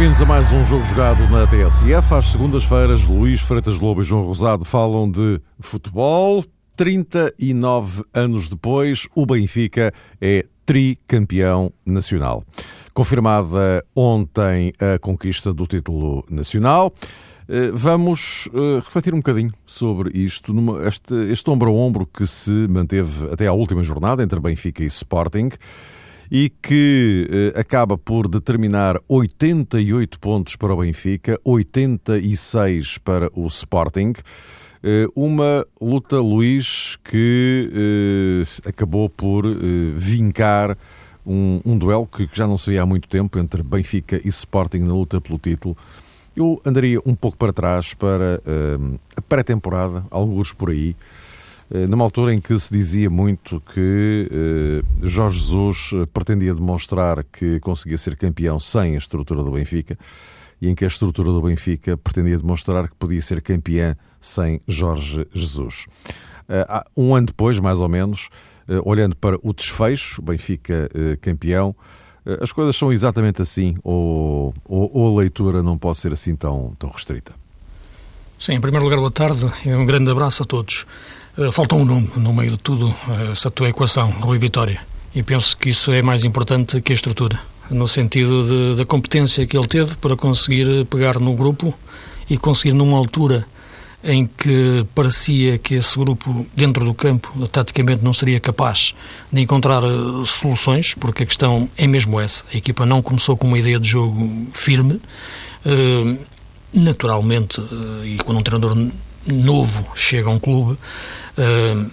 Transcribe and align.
Bem-vindos 0.00 0.22
a 0.22 0.24
mais 0.24 0.50
um 0.50 0.64
jogo 0.64 0.82
jogado 0.84 1.28
na 1.28 1.46
TSF. 1.46 2.14
Às 2.14 2.32
segundas-feiras, 2.32 3.06
Luís 3.06 3.42
Freitas 3.42 3.78
Lobo 3.78 4.00
e 4.00 4.04
João 4.04 4.22
Rosado 4.22 4.64
falam 4.64 5.10
de 5.10 5.38
futebol. 5.58 6.42
39 6.74 8.02
anos 8.14 8.48
depois, 8.48 9.06
o 9.14 9.26
Benfica 9.26 9.92
é 10.18 10.46
tricampeão 10.64 11.70
nacional. 11.84 12.42
Confirmada 12.94 13.84
ontem 13.94 14.72
a 14.80 14.98
conquista 14.98 15.52
do 15.52 15.66
título 15.66 16.24
nacional. 16.30 16.94
Eh, 17.46 17.70
vamos 17.74 18.46
uh, 18.54 18.76
refletir 18.76 19.12
um 19.12 19.18
bocadinho 19.18 19.52
sobre 19.66 20.18
isto, 20.18 20.54
este, 20.80 21.14
este 21.30 21.50
ombro 21.50 21.68
a 21.68 21.72
ombro 21.74 22.06
que 22.06 22.26
se 22.26 22.50
manteve 22.70 23.30
até 23.30 23.46
à 23.46 23.52
última 23.52 23.84
jornada 23.84 24.22
entre 24.22 24.40
Benfica 24.40 24.82
e 24.82 24.86
Sporting 24.86 25.50
e 26.30 26.48
que 26.48 27.28
eh, 27.56 27.60
acaba 27.60 27.98
por 27.98 28.28
determinar 28.28 28.96
88 29.08 30.20
pontos 30.20 30.54
para 30.54 30.72
o 30.72 30.76
Benfica, 30.76 31.40
86 31.42 32.98
para 32.98 33.28
o 33.34 33.46
Sporting. 33.48 34.12
Eh, 34.82 35.08
uma 35.16 35.66
luta, 35.80 36.20
Luís, 36.20 36.96
que 37.02 37.68
eh, 37.74 38.68
acabou 38.68 39.10
por 39.10 39.44
vincar 39.96 40.78
um, 41.26 41.60
um, 41.64 41.76
duelo 41.76 42.06
que 42.06 42.28
já 42.32 42.46
não 42.46 42.56
se 42.56 42.70
via 42.70 42.82
há 42.82 42.86
muito 42.86 43.08
tempo 43.08 43.38
entre 43.38 43.62
Benfica 43.62 44.20
e 44.24 44.28
Sporting 44.28 44.78
na 44.78 44.94
luta 44.94 45.20
pelo 45.20 45.38
título. 45.38 45.76
Eu 46.36 46.62
andaria 46.64 47.00
um 47.04 47.14
pouco 47.14 47.36
para 47.36 47.52
trás 47.52 47.92
para 47.92 48.40
a 49.16 49.20
pré-temporada, 49.20 50.04
alguns 50.10 50.52
por 50.52 50.70
aí. 50.70 50.94
Eh, 51.72 51.86
numa 51.86 52.04
altura 52.04 52.34
em 52.34 52.40
que 52.40 52.58
se 52.58 52.72
dizia 52.72 53.08
muito 53.08 53.60
que 53.60 54.28
eh, 54.30 55.06
Jorge 55.06 55.38
Jesus 55.38 55.90
eh, 55.94 56.06
pretendia 56.12 56.52
demonstrar 56.52 57.22
que 57.22 57.60
conseguia 57.60 57.96
ser 57.96 58.16
campeão 58.16 58.58
sem 58.58 58.96
a 58.96 58.98
estrutura 58.98 59.44
do 59.44 59.52
Benfica 59.52 59.96
e 60.60 60.68
em 60.68 60.74
que 60.74 60.84
a 60.84 60.88
estrutura 60.88 61.30
do 61.30 61.40
Benfica 61.40 61.96
pretendia 61.96 62.36
demonstrar 62.36 62.88
que 62.88 62.94
podia 62.96 63.22
ser 63.22 63.40
campeã 63.40 63.96
sem 64.20 64.60
Jorge 64.68 65.26
Jesus. 65.32 65.86
Um 66.94 67.14
ano 67.14 67.28
depois, 67.28 67.58
mais 67.58 67.80
ou 67.80 67.88
menos, 67.88 68.28
olhando 68.84 69.16
para 69.16 69.38
o 69.42 69.54
desfecho, 69.54 70.20
Benfica 70.20 70.90
campeão, 71.22 71.74
as 72.42 72.52
coisas 72.52 72.76
são 72.76 72.92
exatamente 72.92 73.40
assim 73.40 73.74
ou, 73.82 74.52
ou, 74.66 74.90
ou 74.92 75.16
a 75.16 75.22
leitura 75.22 75.62
não 75.62 75.78
pode 75.78 75.96
ser 75.96 76.12
assim 76.12 76.36
tão, 76.36 76.76
tão 76.78 76.90
restrita? 76.90 77.32
Sim, 78.38 78.52
em 78.52 78.60
primeiro 78.60 78.84
lugar, 78.84 78.98
boa 78.98 79.10
tarde 79.10 79.50
e 79.64 79.72
um 79.72 79.86
grande 79.86 80.10
abraço 80.10 80.42
a 80.42 80.46
todos. 80.46 80.86
Uh, 81.40 81.50
falta 81.50 81.74
um 81.74 81.86
nome 81.86 82.10
no 82.16 82.34
meio 82.34 82.50
de 82.50 82.58
tudo, 82.58 82.88
uh, 82.88 83.32
essa 83.32 83.50
tua 83.50 83.70
equação, 83.70 84.10
Rui 84.10 84.36
Vitória. 84.36 84.78
E 85.14 85.22
penso 85.22 85.56
que 85.56 85.70
isso 85.70 85.90
é 85.90 86.02
mais 86.02 86.22
importante 86.22 86.82
que 86.82 86.92
a 86.92 86.94
estrutura, 86.94 87.40
no 87.70 87.88
sentido 87.88 88.44
de, 88.44 88.76
da 88.76 88.84
competência 88.84 89.46
que 89.46 89.56
ele 89.56 89.66
teve 89.66 89.96
para 89.96 90.14
conseguir 90.16 90.84
pegar 90.84 91.18
no 91.18 91.32
grupo 91.34 91.72
e 92.28 92.36
conseguir 92.36 92.74
numa 92.74 92.98
altura 92.98 93.46
em 94.04 94.26
que 94.26 94.84
parecia 94.94 95.56
que 95.56 95.76
esse 95.76 95.98
grupo, 95.98 96.44
dentro 96.54 96.84
do 96.84 96.92
campo, 96.92 97.48
taticamente 97.48 98.04
não 98.04 98.12
seria 98.12 98.38
capaz 98.38 98.94
de 99.32 99.40
encontrar 99.40 99.80
soluções, 100.26 100.92
porque 100.92 101.22
a 101.22 101.26
questão 101.26 101.70
é 101.74 101.86
mesmo 101.86 102.20
essa. 102.20 102.44
A 102.52 102.56
equipa 102.58 102.84
não 102.84 103.00
começou 103.00 103.34
com 103.34 103.46
uma 103.46 103.58
ideia 103.58 103.80
de 103.80 103.88
jogo 103.88 104.46
firme. 104.52 105.00
Naturalmente, 106.72 107.60
e 108.04 108.16
quando 108.24 108.38
um 108.38 108.42
treinador 108.42 108.74
novo 109.26 109.86
chega 109.94 110.28
a 110.28 110.32
um 110.32 110.38
clube, 110.38 110.72
uh, 110.72 111.90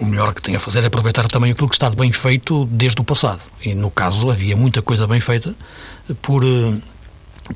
o 0.00 0.04
melhor 0.04 0.34
que 0.34 0.42
tem 0.42 0.56
a 0.56 0.60
fazer 0.60 0.82
é 0.82 0.86
aproveitar 0.86 1.26
também 1.28 1.52
aquilo 1.52 1.68
que 1.68 1.74
está 1.74 1.88
bem 1.90 2.12
feito 2.12 2.66
desde 2.66 3.00
o 3.00 3.04
passado. 3.04 3.40
E 3.62 3.74
no 3.74 3.90
caso 3.90 4.30
havia 4.30 4.56
muita 4.56 4.82
coisa 4.82 5.06
bem 5.06 5.20
feita 5.20 5.54
por, 6.20 6.44
uh, 6.44 6.82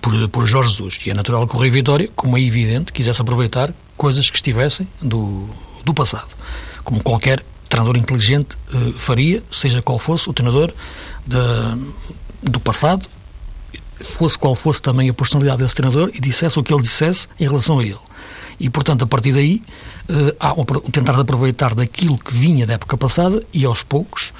por, 0.00 0.28
por 0.28 0.46
Jorge 0.46 0.70
Jesus. 0.70 1.00
E 1.06 1.10
é 1.10 1.14
natural 1.14 1.46
que 1.48 1.56
o 1.56 1.58
Rei 1.58 1.70
Vitória, 1.70 2.08
como 2.14 2.36
é 2.36 2.40
evidente, 2.40 2.92
quisesse 2.92 3.20
aproveitar 3.20 3.72
coisas 3.96 4.30
que 4.30 4.36
estivessem 4.36 4.88
do, 5.02 5.48
do 5.84 5.92
passado. 5.92 6.28
Como 6.84 7.02
qualquer 7.02 7.44
treinador 7.68 7.96
inteligente 7.96 8.56
uh, 8.72 8.98
faria, 8.98 9.42
seja 9.50 9.82
qual 9.82 9.98
fosse 9.98 10.30
o 10.30 10.32
treinador 10.32 10.72
do 12.42 12.58
passado, 12.58 13.06
fosse 14.00 14.38
qual 14.38 14.54
fosse 14.54 14.80
também 14.80 15.08
a 15.08 15.14
personalidade 15.14 15.62
desse 15.62 15.74
treinador 15.74 16.10
e 16.14 16.20
dissesse 16.20 16.58
o 16.58 16.62
que 16.62 16.72
ele 16.72 16.82
dissesse 16.82 17.26
em 17.38 17.44
relação 17.44 17.80
a 17.80 17.84
ele. 17.84 17.98
E, 18.58 18.68
portanto, 18.68 19.04
a 19.04 19.06
partir 19.06 19.32
daí, 19.32 19.62
uh, 20.08 20.34
há 20.40 20.52
um, 20.52 20.64
tentar 20.64 21.18
aproveitar 21.18 21.74
daquilo 21.74 22.18
que 22.18 22.34
vinha 22.34 22.66
da 22.66 22.74
época 22.74 22.96
passada 22.96 23.42
e, 23.52 23.64
aos 23.64 23.82
poucos, 23.82 24.32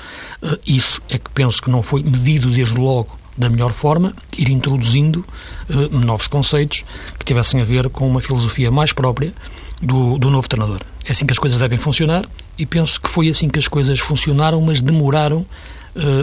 uh, 0.43 0.59
isso 0.67 1.01
é 1.09 1.19
que 1.19 1.31
penso 1.31 1.63
que 1.63 1.71
não 1.71 1.83
foi 1.83 2.03
medido 2.03 2.51
desde 2.51 2.77
logo 2.77 3.17
da 3.37 3.49
melhor 3.49 3.73
forma, 3.73 4.13
ir 4.37 4.51
introduzindo 4.51 5.25
uh, 5.71 5.97
novos 5.97 6.27
conceitos 6.27 6.85
que 7.17 7.25
tivessem 7.25 7.61
a 7.61 7.65
ver 7.65 7.89
com 7.89 8.09
uma 8.09 8.21
filosofia 8.21 8.71
mais 8.71 8.93
própria 8.93 9.33
do, 9.81 10.19
do 10.19 10.29
novo 10.31 10.49
treinador. 10.49 10.81
É 11.05 11.13
assim 11.13 11.25
que 11.25 11.33
as 11.33 11.39
coisas 11.39 11.61
devem 11.61 11.79
funcionar 11.79 12.25
e 12.59 12.67
penso 12.67 13.01
que 13.01 13.09
foi 13.09 13.29
assim 13.29 13.49
que 13.49 13.61
as 13.61 13.69
coisas 13.69 14.01
funcionaram, 14.01 14.61
mas 14.61 14.83
demoraram 14.83 15.47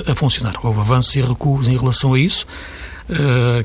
a 0.05 0.15
funcionar. 0.15 0.55
Houve 0.63 0.79
avanços 0.79 1.15
e 1.15 1.21
recuos 1.21 1.67
em 1.67 1.77
relação 1.77 2.13
a 2.13 2.19
isso, 2.19 2.45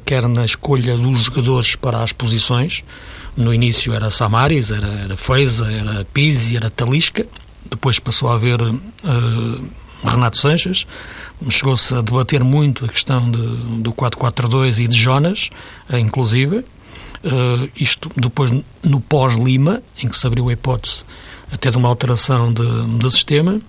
quer 0.04 0.26
na 0.28 0.44
escolha 0.44 0.96
dos 0.96 1.22
jogadores 1.22 1.76
para 1.76 2.02
as 2.02 2.12
posições, 2.12 2.82
no 3.36 3.54
início 3.54 3.92
era 3.92 4.10
Samaris, 4.10 4.70
era, 4.70 4.88
era 4.88 5.16
Feiza, 5.16 5.70
era 5.70 6.04
Pizzi, 6.04 6.56
era 6.56 6.70
Talisca. 6.70 7.26
Depois 7.70 7.98
passou 7.98 8.28
a 8.28 8.34
haver 8.34 8.60
uh, 8.60 9.64
Renato 10.04 10.38
Sanches. 10.38 10.86
Chegou-se 11.48 11.94
a 11.94 12.00
debater 12.00 12.42
muito 12.44 12.84
a 12.84 12.88
questão 12.88 13.30
de, 13.30 13.82
do 13.82 13.92
4-4-2 13.92 14.84
e 14.84 14.88
de 14.88 15.00
Jonas, 15.00 15.50
uh, 15.88 15.96
inclusive. 15.96 16.64
Uh, 17.22 17.68
isto 17.76 18.10
depois 18.16 18.50
no 18.82 19.00
pós-Lima, 19.00 19.82
em 20.02 20.08
que 20.08 20.16
se 20.16 20.26
abriu 20.26 20.48
a 20.48 20.52
hipótese 20.52 21.04
até 21.52 21.70
de 21.70 21.76
uma 21.76 21.88
alteração 21.88 22.52
de, 22.52 22.98
de 22.98 23.10
sistema. 23.10 23.60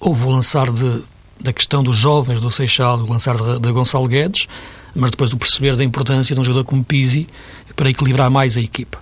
Houve 0.00 0.24
o 0.24 0.30
lançar 0.30 0.70
de, 0.70 1.02
da 1.40 1.52
questão 1.52 1.82
dos 1.82 1.96
jovens 1.96 2.40
do 2.40 2.50
Seixal, 2.50 2.98
o 2.98 3.10
lançar 3.10 3.36
de, 3.36 3.58
de 3.58 3.72
Gonçalo 3.72 4.08
Guedes, 4.08 4.48
mas 4.94 5.10
depois 5.10 5.32
o 5.32 5.36
perceber 5.36 5.76
da 5.76 5.84
importância 5.84 6.34
de 6.34 6.40
um 6.40 6.44
jogador 6.44 6.64
como 6.64 6.84
Pizzi 6.84 7.28
para 7.74 7.90
equilibrar 7.90 8.30
mais 8.30 8.56
a 8.56 8.60
equipa. 8.60 8.98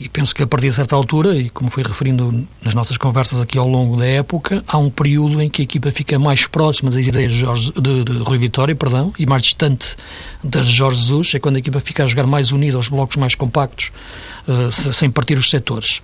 E 0.00 0.08
penso 0.08 0.34
que 0.34 0.42
a 0.42 0.46
partir 0.46 0.68
de 0.68 0.76
certa 0.76 0.96
altura, 0.96 1.36
e 1.36 1.50
como 1.50 1.68
fui 1.68 1.82
referindo 1.82 2.48
nas 2.62 2.74
nossas 2.74 2.96
conversas 2.96 3.38
aqui 3.38 3.58
ao 3.58 3.68
longo 3.68 3.98
da 3.98 4.06
época, 4.06 4.64
há 4.66 4.78
um 4.78 4.88
período 4.88 5.42
em 5.42 5.50
que 5.50 5.60
a 5.60 5.64
equipa 5.64 5.90
fica 5.90 6.18
mais 6.18 6.46
próxima 6.46 6.90
das 6.90 7.06
ideias 7.06 7.34
de, 7.34 7.40
Jorge, 7.40 7.70
de, 7.72 8.04
de 8.04 8.12
Rui 8.22 8.38
Vitória 8.38 8.74
perdão, 8.74 9.12
e 9.18 9.26
mais 9.26 9.42
distante 9.42 9.96
das 10.42 10.66
de 10.66 10.72
Jorge 10.72 10.96
Jesus, 10.96 11.34
é 11.34 11.38
quando 11.38 11.56
a 11.56 11.58
equipa 11.58 11.80
fica 11.80 12.02
a 12.02 12.06
jogar 12.06 12.26
mais 12.26 12.50
unida 12.50 12.78
aos 12.78 12.88
blocos 12.88 13.18
mais 13.18 13.34
compactos, 13.34 13.92
sem 14.70 15.10
partir 15.10 15.38
os 15.38 15.48
setores. 15.48 15.98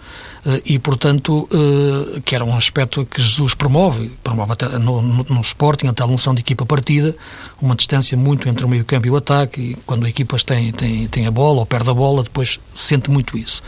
Uh, 0.44 0.62
e, 0.64 0.78
portanto, 0.78 1.48
uh, 1.50 2.20
que 2.20 2.34
era 2.34 2.44
um 2.44 2.56
aspecto 2.56 3.04
que 3.04 3.20
Jesus 3.20 3.54
promove, 3.54 4.12
promove 4.22 4.52
até 4.52 4.68
no, 4.78 5.02
no, 5.02 5.26
no 5.28 5.40
Sporting, 5.40 5.88
até 5.88 6.04
a 6.04 6.06
noção 6.06 6.34
de 6.34 6.40
equipa 6.40 6.64
partida, 6.64 7.16
uma 7.60 7.74
distância 7.74 8.16
muito 8.16 8.48
entre 8.48 8.64
o 8.64 8.68
meio 8.68 8.84
campo 8.84 9.08
e 9.08 9.10
o 9.10 9.16
ataque, 9.16 9.60
e 9.60 9.74
quando 9.84 10.06
a 10.06 10.08
equipa 10.08 10.36
tem, 10.38 10.70
tem, 10.72 11.08
tem 11.08 11.26
a 11.26 11.30
bola 11.30 11.60
ou 11.60 11.66
perde 11.66 11.90
a 11.90 11.94
bola, 11.94 12.22
depois 12.22 12.60
sente 12.74 13.10
muito 13.10 13.36
isso. 13.36 13.62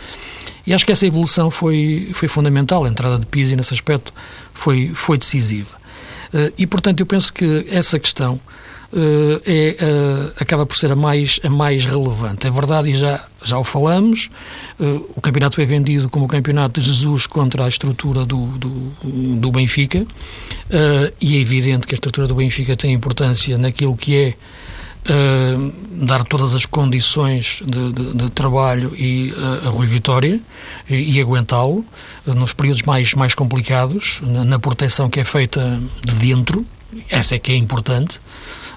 E 0.66 0.72
acho 0.72 0.86
que 0.86 0.92
essa 0.92 1.06
evolução 1.06 1.50
foi, 1.50 2.10
foi 2.12 2.28
fundamental, 2.28 2.84
a 2.84 2.88
entrada 2.88 3.18
de 3.18 3.26
Pizzi 3.26 3.56
nesse 3.56 3.74
aspecto 3.74 4.12
foi, 4.52 4.92
foi 4.94 5.18
decisiva. 5.18 5.78
E, 6.58 6.66
portanto, 6.66 7.00
eu 7.00 7.06
penso 7.06 7.32
que 7.32 7.66
essa 7.70 7.98
questão 7.98 8.38
é, 8.94 9.76
uh, 9.80 10.32
acaba 10.40 10.64
por 10.64 10.76
ser 10.76 10.90
a 10.92 10.96
mais, 10.96 11.38
a 11.44 11.50
mais 11.50 11.84
relevante. 11.86 12.46
É 12.46 12.50
verdade, 12.50 12.90
e 12.90 12.96
já, 12.96 13.26
já 13.42 13.58
o 13.58 13.64
falamos, 13.64 14.30
o 15.14 15.20
campeonato 15.20 15.56
foi 15.56 15.66
vendido 15.66 16.08
como 16.08 16.24
o 16.24 16.28
campeonato 16.28 16.80
de 16.80 16.86
Jesus 16.86 17.26
contra 17.26 17.64
a 17.64 17.68
estrutura 17.68 18.24
do, 18.24 18.46
do, 18.58 18.70
do 19.40 19.50
Benfica, 19.50 20.06
e 21.20 21.36
é 21.36 21.40
evidente 21.40 21.86
que 21.86 21.94
a 21.94 21.96
estrutura 21.96 22.26
do 22.26 22.34
Benfica 22.34 22.76
tem 22.76 22.92
importância 22.92 23.58
naquilo 23.58 23.96
que 23.96 24.14
é 24.14 24.34
uh, 25.08 25.72
dar 26.06 26.24
todas 26.24 26.54
as 26.54 26.66
condições 26.66 27.62
de, 27.64 27.92
de, 27.92 28.14
de 28.14 28.30
trabalho 28.30 28.94
e 28.96 29.32
uh, 29.32 29.66
a 29.66 29.70
Rui 29.70 29.86
Vitória 29.86 30.40
e, 30.88 31.16
e 31.16 31.20
aguentá-lo 31.20 31.84
uh, 32.26 32.34
nos 32.34 32.52
períodos 32.52 32.82
mais, 32.82 33.14
mais 33.14 33.34
complicados, 33.34 34.20
na, 34.22 34.44
na, 34.44 34.58
proteção 34.58 35.08
que 35.08 35.20
é 35.20 35.24
feita 35.24 35.80
de 36.04 36.14
dentro, 36.14 36.64
essa 37.08 37.34
é 37.34 37.38
que 37.38 37.52
é 37.52 37.56
importante, 37.56 38.20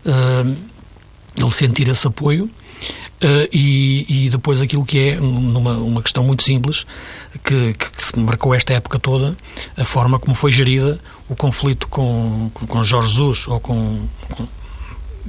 ele 0.05 1.51
sentir 1.51 1.87
esse 1.87 2.07
apoio. 2.07 2.49
Uh, 3.23 3.45
e, 3.53 4.25
e, 4.25 4.29
depois 4.31 4.59
aquilo 4.61 4.83
que 4.83 4.97
é 4.97 5.15
numa 5.15 5.73
uma 5.73 6.01
questão 6.01 6.23
muito 6.23 6.41
simples 6.41 6.87
que, 7.43 7.73
que, 7.73 7.91
que, 7.91 8.03
se 8.03 8.17
marcou 8.17 8.55
esta 8.55 8.73
época 8.73 8.97
toda 8.97 9.37
a 9.77 9.85
forma 9.85 10.17
como 10.17 10.35
foi 10.35 10.51
gerida 10.51 10.99
o 11.29 11.35
conflito 11.35 11.87
com, 11.87 12.49
com, 12.51 12.65
com 12.65 12.83
Jorge 12.83 13.09
Jesus 13.09 13.47
ou 13.47 13.59
com, 13.59 14.07
com 14.31 14.47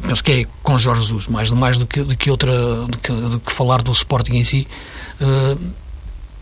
penso 0.00 0.24
que 0.24 0.32
é 0.32 0.44
com 0.62 0.78
Jorge 0.78 1.02
Jesus, 1.02 1.26
mais, 1.26 1.50
mais 1.50 1.78
do, 1.78 1.86
que, 1.86 2.02
do 2.02 2.16
que 2.16 2.30
outra 2.30 2.52
do 2.86 2.98
que, 2.98 3.12
do 3.12 3.40
que 3.40 3.52
falar 3.52 3.82
do 3.82 3.92
Sporting 3.92 4.36
em 4.36 4.44
si, 4.44 4.66
uh, 5.20 5.60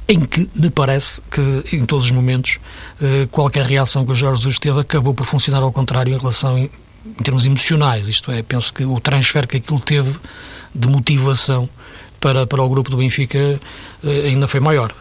em 0.09 0.21
que 0.21 0.49
me 0.55 0.71
parece 0.71 1.21
que 1.31 1.65
em 1.73 1.85
todos 1.85 2.05
os 2.05 2.11
momentos 2.11 2.59
uh, 3.01 3.27
qualquer 3.29 3.67
reação 3.67 4.05
que 4.05 4.13
o 4.13 4.15
Jorge 4.15 4.43
Jesus 4.43 4.59
teve 4.59 4.81
acabou 4.81 5.15
por 5.15 5.27
funcionar 5.27 5.63
ao 5.63 5.73
contrário 5.73 6.15
em 6.15 6.19
relação 6.19 6.71
em, 7.05 7.23
termos 7.23 7.47
emocionais, 7.47 8.09
isto 8.09 8.31
é, 8.31 8.43
penso 8.43 8.73
que 8.73 8.85
o 8.85 9.01
transfer 9.01 9.47
que 9.47 9.59
aquilo 9.59 9.81
teve 9.81 10.15
de 10.75 10.89
motivação 10.89 11.69
para, 12.21 12.47
para 12.47 12.63
o 12.63 12.69
grupo 12.69 12.91
do 12.91 12.97
Benfica 12.97 13.61
uh, 14.03 14.09
ainda 14.27 14.47
foi 14.47 14.61
maior. 14.61 14.93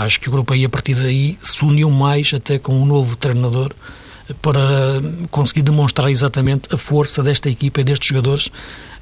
acho 0.00 0.20
que 0.20 0.28
o 0.28 0.32
grupo 0.32 0.52
aí 0.52 0.64
a 0.64 0.68
partir 0.68 0.94
daí 0.94 1.38
se 1.42 1.64
uniu 1.64 1.90
mais 1.90 2.32
até 2.34 2.58
com 2.58 2.74
um 2.80 2.86
novo 2.86 3.16
treinador 3.16 3.72
para 4.40 5.02
conseguir 5.30 5.62
demonstrar 5.62 6.10
exatamente 6.10 6.72
a 6.72 6.78
força 6.78 7.22
desta 7.22 7.50
equipa 7.50 7.80
e 7.80 7.84
destes 7.84 8.08
jogadores 8.08 8.50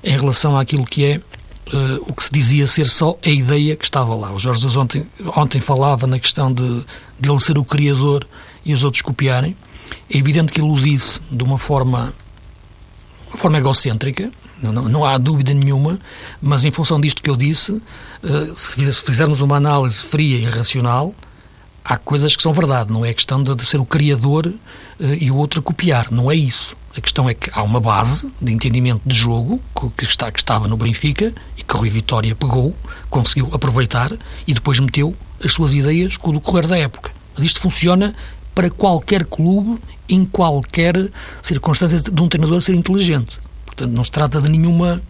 em 0.03 0.17
relação 0.17 0.57
àquilo 0.57 0.85
que 0.85 1.05
é 1.05 1.21
uh, 1.73 2.05
o 2.09 2.13
que 2.13 2.25
se 2.25 2.33
dizia 2.33 2.67
ser 2.67 2.87
só 2.87 3.17
a 3.25 3.29
ideia 3.29 3.77
que 3.77 3.85
estava 3.85 4.15
lá. 4.15 4.33
O 4.33 4.39
Jorge 4.39 4.61
Jesus 4.61 4.77
ontem, 4.77 5.07
ontem 5.37 5.61
falava 5.61 6.07
na 6.07 6.19
questão 6.19 6.53
de, 6.53 6.85
de 7.19 7.31
ele 7.31 7.39
ser 7.39 7.59
o 7.59 7.65
criador 7.65 8.27
e 8.65 8.75
os 8.75 8.83
outros 8.83 9.03
copiarem. 9.03 9.57
É 10.11 10.17
evidente 10.17 10.53
que 10.53 10.61
ele 10.61 10.71
o 10.71 10.75
disse 10.75 11.21
de 11.31 11.45
uma 11.45 11.59
forma, 11.59 12.13
uma 13.33 13.39
forma 13.39 13.59
egocêntrica, 13.59 14.31
não, 14.63 14.73
não, 14.73 15.05
há 15.05 15.19
dúvida 15.19 15.53
nenhuma, 15.55 15.99
mas 16.41 16.65
em 16.65 16.71
função 16.71 17.01
disto 17.01 17.23
que 17.23 17.31
eu 17.31 17.37
disse, 17.37 17.73
uh, 17.73 18.55
se 18.55 19.03
fizermos 19.03 19.41
uma 19.41 19.57
análise 19.57 20.03
fria 20.03 20.39
e 20.39 20.45
racional, 20.45 21.15
há 21.85 21.97
coisas 21.97 22.37
que 22.37 22.43
são 22.43 22.53
verdade, 22.53 22.93
não 22.93 23.05
é 23.05 23.13
questão 23.13 23.43
de, 23.43 23.55
de 23.55 23.67
ser 23.67 23.79
o 23.79 23.85
criador 23.85 24.47
uh, 24.47 24.55
e 25.19 25.31
o 25.31 25.37
outro 25.37 25.63
copiar, 25.63 26.13
não 26.13 26.31
é 26.31 26.37
isso. 26.37 26.77
A 26.95 27.01
questão 27.01 27.27
é 27.27 27.33
que 27.33 27.51
há 27.55 27.63
uma 27.63 27.81
base 27.81 28.31
de 28.41 28.53
entendimento 28.53 29.01
de 29.07 29.17
jogo 29.17 29.59
que, 29.97 30.05
está, 30.05 30.31
que 30.31 30.39
estava 30.39 30.69
no 30.69 30.77
Benfica 30.77 31.33
e 31.57 31.63
que 31.63 31.75
o 31.75 31.79
Rui 31.79 31.89
Vitória 31.89 32.35
pegou, 32.35 32.77
conseguiu 33.09 33.49
aproveitar 33.51 34.13
e 34.47 34.53
depois 34.53 34.79
meteu 34.79 35.17
as 35.43 35.55
suas 35.55 35.73
ideias 35.73 36.19
com 36.19 36.29
o 36.29 36.33
decorrer 36.35 36.67
da 36.67 36.77
época. 36.77 37.11
Mas 37.35 37.47
isto 37.47 37.63
funciona 37.63 38.15
para 38.55 38.71
qualquer 38.71 39.25
clube, 39.25 39.79
em 40.09 40.25
qualquer 40.25 41.11
circunstância 41.43 42.01
de 42.01 42.23
um 42.23 42.29
treinador 42.29 42.61
ser 42.61 42.75
inteligente. 42.75 43.41
Portanto, 43.67 43.91
não 43.91 44.05
se 44.05 44.11
trata 44.11 44.41
de 44.41 44.51
nenhuma 44.51 45.03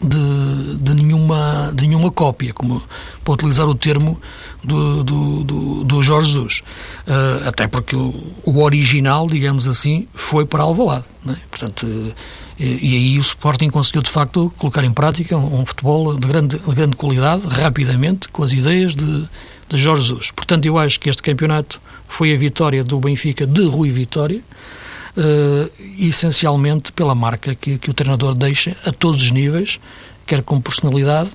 de, 0.00 0.76
de, 0.76 0.94
nenhuma, 0.94 1.72
de 1.74 1.86
nenhuma 1.86 2.10
cópia, 2.10 2.52
como 2.52 2.82
para 3.24 3.34
utilizar 3.34 3.68
o 3.68 3.74
termo 3.74 4.20
do, 4.62 5.02
do, 5.02 5.44
do, 5.44 5.84
do 5.84 6.02
Jorge 6.02 6.28
Jesus. 6.28 6.62
Uh, 7.06 7.48
até 7.48 7.66
porque 7.66 7.96
o, 7.96 8.14
o, 8.44 8.62
original, 8.62 9.26
digamos 9.26 9.66
assim, 9.66 10.06
foi 10.14 10.46
para 10.46 10.62
Alvalade. 10.62 11.04
É? 11.28 11.34
Portanto, 11.50 11.84
uh, 11.84 12.14
e, 12.58 12.92
e, 12.92 12.96
aí 12.96 13.18
o 13.18 13.20
Sporting 13.20 13.70
conseguiu, 13.70 14.02
de 14.02 14.10
facto, 14.10 14.52
colocar 14.56 14.84
em 14.84 14.92
prática 14.92 15.36
um, 15.36 15.60
um 15.60 15.66
futebol 15.66 16.14
de 16.14 16.26
grande, 16.26 16.58
de 16.58 16.74
grande 16.74 16.96
qualidade, 16.96 17.46
rapidamente, 17.46 18.28
com 18.28 18.42
as 18.42 18.52
ideias 18.52 18.94
de, 18.94 19.28
de 19.68 19.76
Jorge 19.76 20.02
Jesus. 20.02 20.30
Portanto, 20.30 20.66
eu 20.66 20.78
acho 20.78 20.98
que 20.98 21.10
este 21.10 21.22
campeonato 21.22 21.80
foi 22.08 22.32
a 22.32 22.36
vitória 22.36 22.82
do 22.82 22.98
Benfica 22.98 23.46
de 23.46 23.64
Rui 23.66 23.90
Vitória, 23.90 24.40
uh, 25.16 25.70
essencialmente 25.98 26.92
pela 26.92 27.14
marca 27.14 27.54
que, 27.54 27.78
que 27.78 27.90
o 27.90 27.94
treinador 27.94 28.34
deixa 28.34 28.76
a 28.84 28.92
todos 28.92 29.20
os 29.22 29.30
níveis, 29.30 29.78
quer 30.26 30.42
como 30.42 30.62
personalidade, 30.62 31.30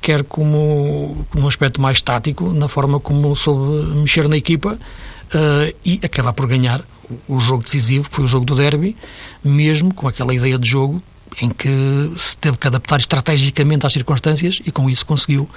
quer 0.00 0.22
como 0.24 1.26
num 1.34 1.46
aspecto 1.46 1.80
mais 1.80 2.02
tático, 2.02 2.52
na 2.52 2.68
forma 2.68 3.00
como 3.00 3.34
soube 3.34 3.94
mexer 3.94 4.28
na 4.28 4.36
equipa 4.36 4.78
uh, 4.78 5.76
e 5.84 6.00
acabar 6.02 6.32
por 6.32 6.46
ganhar 6.46 6.82
o 7.26 7.40
jogo 7.40 7.62
decisivo, 7.62 8.08
que 8.08 8.14
foi 8.14 8.24
o 8.24 8.28
jogo 8.28 8.44
do 8.44 8.54
derby, 8.54 8.96
mesmo 9.42 9.94
com 9.94 10.06
aquela 10.06 10.34
ideia 10.34 10.58
de 10.58 10.68
jogo 10.68 11.02
em 11.40 11.50
que 11.50 11.68
se 12.16 12.36
teve 12.36 12.56
que 12.56 12.66
adaptar 12.66 12.98
estrategicamente 13.00 13.86
às 13.86 13.92
circunstâncias 13.92 14.60
e 14.64 14.72
com 14.72 14.88
isso 14.88 15.06
conseguiu 15.06 15.48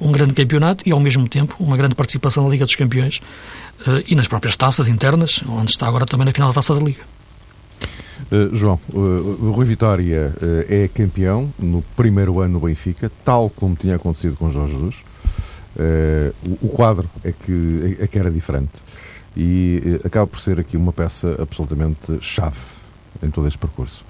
um 0.00 0.12
grande 0.12 0.34
campeonato 0.34 0.88
e 0.88 0.92
ao 0.92 1.00
mesmo 1.00 1.28
tempo 1.28 1.56
uma 1.58 1.76
grande 1.76 1.94
participação 1.94 2.44
na 2.44 2.50
Liga 2.50 2.64
dos 2.64 2.76
Campeões 2.76 3.20
uh, 3.86 4.02
e 4.06 4.14
nas 4.14 4.28
próprias 4.28 4.56
taças 4.56 4.88
internas, 4.88 5.42
onde 5.48 5.70
está 5.70 5.86
agora 5.86 6.06
também 6.06 6.26
na 6.26 6.32
final 6.32 6.48
da 6.48 6.54
Taça 6.54 6.74
da 6.74 6.80
Liga. 6.80 7.02
Uh, 8.30 8.54
João, 8.54 8.78
uh, 8.92 8.98
o 8.98 9.52
Rui 9.52 9.64
Vitória 9.64 10.34
uh, 10.36 10.72
é 10.72 10.88
campeão 10.88 11.52
no 11.58 11.82
primeiro 11.96 12.40
ano 12.40 12.54
no 12.54 12.60
Benfica, 12.60 13.10
tal 13.24 13.48
como 13.48 13.74
tinha 13.74 13.96
acontecido 13.96 14.36
com 14.36 14.50
Jorge 14.50 14.74
Jesus. 14.74 14.96
O, 16.44 16.66
o, 16.66 16.68
quadro 16.70 17.08
é 17.22 17.30
que, 17.30 17.96
é, 18.00 18.04
é 18.04 18.06
que 18.08 18.18
era 18.18 18.32
diferente 18.32 18.72
e 19.36 20.00
acaba 20.04 20.26
por 20.26 20.40
ser 20.40 20.58
aqui 20.58 20.76
uma 20.76 20.92
peça 20.92 21.36
absolutamente 21.40 22.18
chave 22.20 22.58
em 23.22 23.30
todo 23.30 23.46
este 23.46 23.58
percurso. 23.58 24.04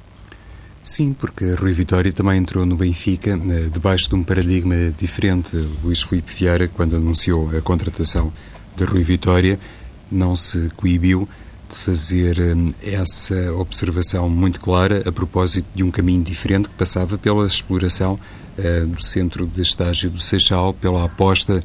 Sim, 0.83 1.13
porque 1.13 1.53
Rui 1.53 1.73
Vitória 1.73 2.13
também 2.13 2.39
entrou 2.39 2.65
no 2.65 2.77
Benfica 2.77 3.39
debaixo 3.73 4.09
de 4.09 4.15
um 4.15 4.25
paradigma 4.25 4.75
diferente. 4.97 5.57
Luís 5.83 6.03
Filipe 6.03 6.33
Vieira, 6.33 6.69
quando 6.69 6.97
anunciou 6.97 7.57
a 7.57 7.61
contratação 7.61 8.33
de 8.77 8.85
Rui 8.85 9.03
Vitória, 9.03 9.59
não 10.11 10.35
se 10.35 10.71
coibiu 10.77 11.29
de 11.69 11.77
fazer 11.77 12.39
hum, 12.41 12.73
essa 12.83 13.53
observação 13.53 14.31
muito 14.31 14.61
clara 14.61 15.03
a 15.07 15.13
propósito 15.13 15.67
de 15.75 15.83
um 15.83 15.91
caminho 15.91 16.23
diferente 16.23 16.69
que 16.69 16.75
passava 16.75 17.19
pela 17.19 17.47
exploração 17.47 18.19
uh, 18.59 18.87
do 18.87 19.05
centro 19.05 19.47
de 19.47 19.61
estágio 19.61 20.09
do 20.09 20.21
Seixal, 20.21 20.73
pela 20.73 21.05
aposta 21.05 21.61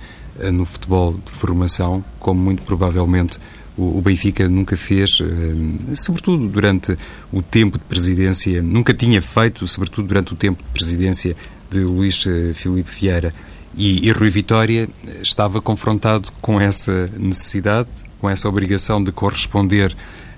no 0.52 0.66
futebol 0.66 1.14
de 1.14 1.32
formação, 1.32 2.04
como 2.20 2.42
muito 2.42 2.64
provavelmente 2.64 3.40
o, 3.78 4.02
Benfica 4.02 4.48
nunca 4.48 4.78
fez, 4.78 5.20
uh, 5.20 5.96
sobretudo 5.96 6.48
durante 6.48 6.96
o 7.32 7.42
tempo 7.42 7.78
de 7.78 7.84
presidência, 7.86 8.62
nunca 8.62 8.94
tinha 8.94 9.22
feito, 9.22 9.66
sobretudo 9.68 10.08
durante 10.08 10.34
o 10.34 10.36
tempo 10.36 10.62
de 10.62 10.70
presidência 10.70 11.36
de 11.70 11.80
Luís 11.80 12.24
Filipe 12.54 12.90
Vieira. 12.92 13.34
E, 13.76 14.08
e 14.08 14.12
Rui 14.12 14.30
Vitória 14.30 14.88
estava 15.22 15.60
confrontado 15.60 16.32
com 16.40 16.62
essa 16.62 17.10
necessidade, 17.18 17.90
com 18.20 18.30
essa 18.30 18.48
obrigação 18.48 19.04
de 19.04 19.12
corresponder 19.12 19.96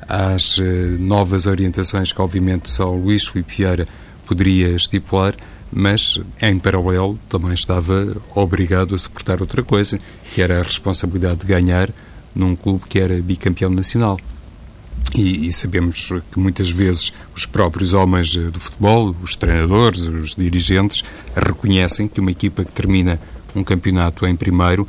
às 0.07 0.57
novas 0.97 1.45
orientações 1.45 2.13
que, 2.13 2.21
obviamente, 2.21 2.69
só 2.69 2.89
Luís 2.89 3.27
Filipe 3.27 3.57
Vieira 3.57 3.85
poderia 4.25 4.69
estipular, 4.69 5.35
mas, 5.71 6.19
em 6.41 6.57
paralelo, 6.57 7.19
também 7.27 7.53
estava 7.53 8.15
obrigado 8.33 8.95
a 8.95 8.97
suportar 8.97 9.41
outra 9.41 9.61
coisa, 9.63 9.99
que 10.31 10.41
era 10.41 10.59
a 10.59 10.63
responsabilidade 10.63 11.41
de 11.41 11.47
ganhar 11.47 11.89
num 12.35 12.55
clube 12.55 12.83
que 12.87 12.99
era 12.99 13.19
bicampeão 13.21 13.69
nacional. 13.69 14.19
E, 15.15 15.47
e, 15.47 15.51
sabemos 15.51 16.09
que 16.31 16.39
muitas 16.39 16.69
vezes 16.69 17.13
os 17.33 17.45
próprios 17.45 17.93
homens 17.93 18.35
eh, 18.35 18.49
do 18.49 18.59
futebol, 18.59 19.15
os 19.21 19.35
treinadores, 19.35 20.07
os 20.07 20.35
dirigentes, 20.35 21.03
reconhecem 21.35 22.07
que 22.07 22.19
uma 22.19 22.31
equipa 22.31 22.65
que 22.65 22.71
termina 22.71 23.19
um 23.55 23.63
campeonato 23.63 24.25
em 24.25 24.35
primeiro 24.35 24.85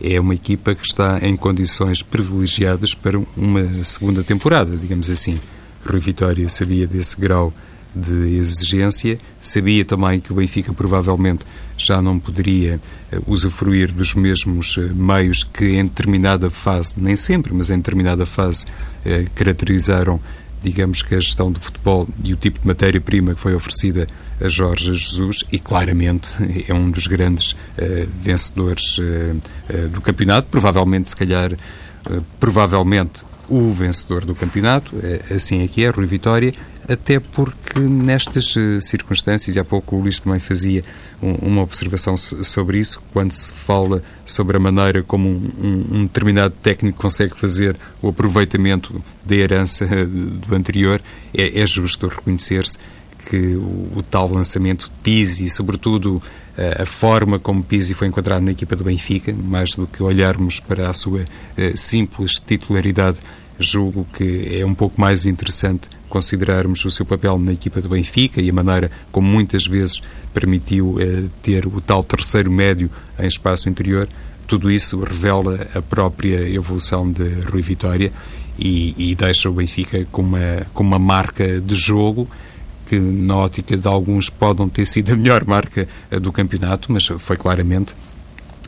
é 0.00 0.18
uma 0.18 0.34
equipa 0.34 0.74
que 0.74 0.84
está 0.84 1.18
em 1.22 1.36
condições 1.36 2.02
privilegiadas 2.02 2.94
para 2.94 3.18
uma 3.36 3.84
segunda 3.84 4.22
temporada, 4.22 4.76
digamos 4.76 5.10
assim. 5.10 5.38
Rui 5.86 6.00
Vitória 6.00 6.48
sabia 6.48 6.86
desse 6.86 7.20
grau 7.20 7.52
de 7.94 8.36
exigência, 8.36 9.18
sabia 9.40 9.84
também 9.84 10.20
que 10.20 10.32
o 10.32 10.36
Benfica 10.36 10.72
provavelmente 10.72 11.44
já 11.76 12.02
não 12.02 12.18
poderia 12.18 12.80
uh, 13.12 13.22
usufruir 13.26 13.92
dos 13.92 14.14
mesmos 14.14 14.76
uh, 14.76 14.94
meios 14.94 15.44
que 15.44 15.64
em 15.64 15.84
determinada 15.84 16.50
fase, 16.50 16.96
nem 16.98 17.16
sempre, 17.16 17.52
mas 17.54 17.70
em 17.70 17.76
determinada 17.76 18.26
fase, 18.26 18.66
uh, 18.66 19.30
caracterizaram 19.34 20.20
digamos 20.60 21.02
que 21.02 21.14
a 21.14 21.20
gestão 21.20 21.52
do 21.52 21.60
futebol 21.60 22.08
e 22.24 22.32
o 22.32 22.36
tipo 22.36 22.60
de 22.60 22.66
matéria-prima 22.66 23.32
que 23.32 23.40
foi 23.40 23.54
oferecida 23.54 24.08
a 24.40 24.48
Jorge 24.48 24.92
Jesus 24.92 25.44
e 25.52 25.58
claramente 25.60 26.28
é 26.66 26.74
um 26.74 26.90
dos 26.90 27.06
grandes 27.06 27.54
vencedores 28.20 28.98
do 29.92 30.00
campeonato, 30.00 30.48
provavelmente 30.50 31.10
se 31.10 31.16
calhar 31.16 31.52
provavelmente 32.40 33.24
o 33.48 33.72
vencedor 33.72 34.24
do 34.24 34.34
campeonato, 34.34 34.94
assim 35.34 35.62
é 35.64 35.68
que 35.68 35.84
é, 35.84 35.88
Rui 35.88 36.06
Vitória, 36.06 36.52
até 36.88 37.20
porque 37.20 37.80
nestas 37.80 38.54
circunstâncias, 38.80 39.56
e 39.56 39.58
há 39.58 39.64
pouco 39.64 39.96
o 39.96 40.00
Luís 40.00 40.20
também 40.20 40.40
fazia 40.40 40.82
uma 41.20 41.62
observação 41.62 42.16
sobre 42.16 42.78
isso, 42.78 43.02
quando 43.12 43.32
se 43.32 43.52
fala 43.52 44.02
sobre 44.24 44.56
a 44.56 44.60
maneira 44.60 45.02
como 45.02 45.28
um, 45.28 45.84
um 45.90 46.02
determinado 46.06 46.54
técnico 46.62 47.00
consegue 47.00 47.36
fazer 47.36 47.78
o 48.00 48.08
aproveitamento 48.08 49.02
da 49.24 49.34
herança 49.34 49.86
do 50.06 50.54
anterior, 50.54 51.00
é, 51.34 51.60
é 51.60 51.66
justo 51.66 52.06
reconhecer-se 52.06 52.78
que 53.26 53.56
o, 53.56 53.88
o 53.96 54.02
tal 54.02 54.30
lançamento 54.30 54.84
de 54.84 54.96
Pizzi 55.02 55.44
e, 55.44 55.50
sobretudo, 55.50 56.22
a 56.78 56.84
forma 56.84 57.38
como 57.38 57.62
Pizzi 57.62 57.94
foi 57.94 58.08
enquadrado 58.08 58.44
na 58.44 58.50
equipa 58.50 58.74
do 58.74 58.82
Benfica, 58.82 59.32
mais 59.32 59.76
do 59.76 59.86
que 59.86 60.02
olharmos 60.02 60.58
para 60.58 60.90
a 60.90 60.92
sua 60.92 61.24
simples 61.76 62.32
titularidade, 62.44 63.18
julgo 63.60 64.06
que 64.12 64.58
é 64.60 64.66
um 64.66 64.74
pouco 64.74 65.00
mais 65.00 65.24
interessante 65.24 65.88
considerarmos 66.08 66.84
o 66.84 66.90
seu 66.90 67.06
papel 67.06 67.38
na 67.38 67.52
equipa 67.52 67.80
do 67.80 67.88
Benfica 67.88 68.40
e 68.40 68.50
a 68.50 68.52
maneira 68.52 68.90
como 69.12 69.28
muitas 69.28 69.66
vezes 69.66 70.00
permitiu 70.32 70.96
ter 71.42 71.66
o 71.66 71.80
tal 71.80 72.02
terceiro 72.02 72.50
médio 72.50 72.90
em 73.18 73.26
espaço 73.26 73.68
interior. 73.68 74.08
Tudo 74.46 74.70
isso 74.70 74.98
revela 75.00 75.66
a 75.74 75.82
própria 75.82 76.48
evolução 76.48 77.10
de 77.10 77.28
Rui 77.50 77.62
Vitória 77.62 78.12
e, 78.58 79.10
e 79.10 79.14
deixa 79.14 79.48
o 79.50 79.52
Benfica 79.52 80.06
com 80.10 80.22
uma, 80.22 80.66
com 80.72 80.82
uma 80.82 80.98
marca 80.98 81.60
de 81.60 81.76
jogo 81.76 82.28
que, 82.88 82.98
na 82.98 83.36
ótica 83.36 83.76
de 83.76 83.86
alguns, 83.86 84.30
pode 84.30 84.60
não 84.60 84.68
ter 84.68 84.86
sido 84.86 85.12
a 85.12 85.16
melhor 85.16 85.44
marca 85.44 85.86
eh, 86.10 86.18
do 86.18 86.32
campeonato, 86.32 86.90
mas 86.90 87.06
foi 87.06 87.36
claramente 87.36 87.94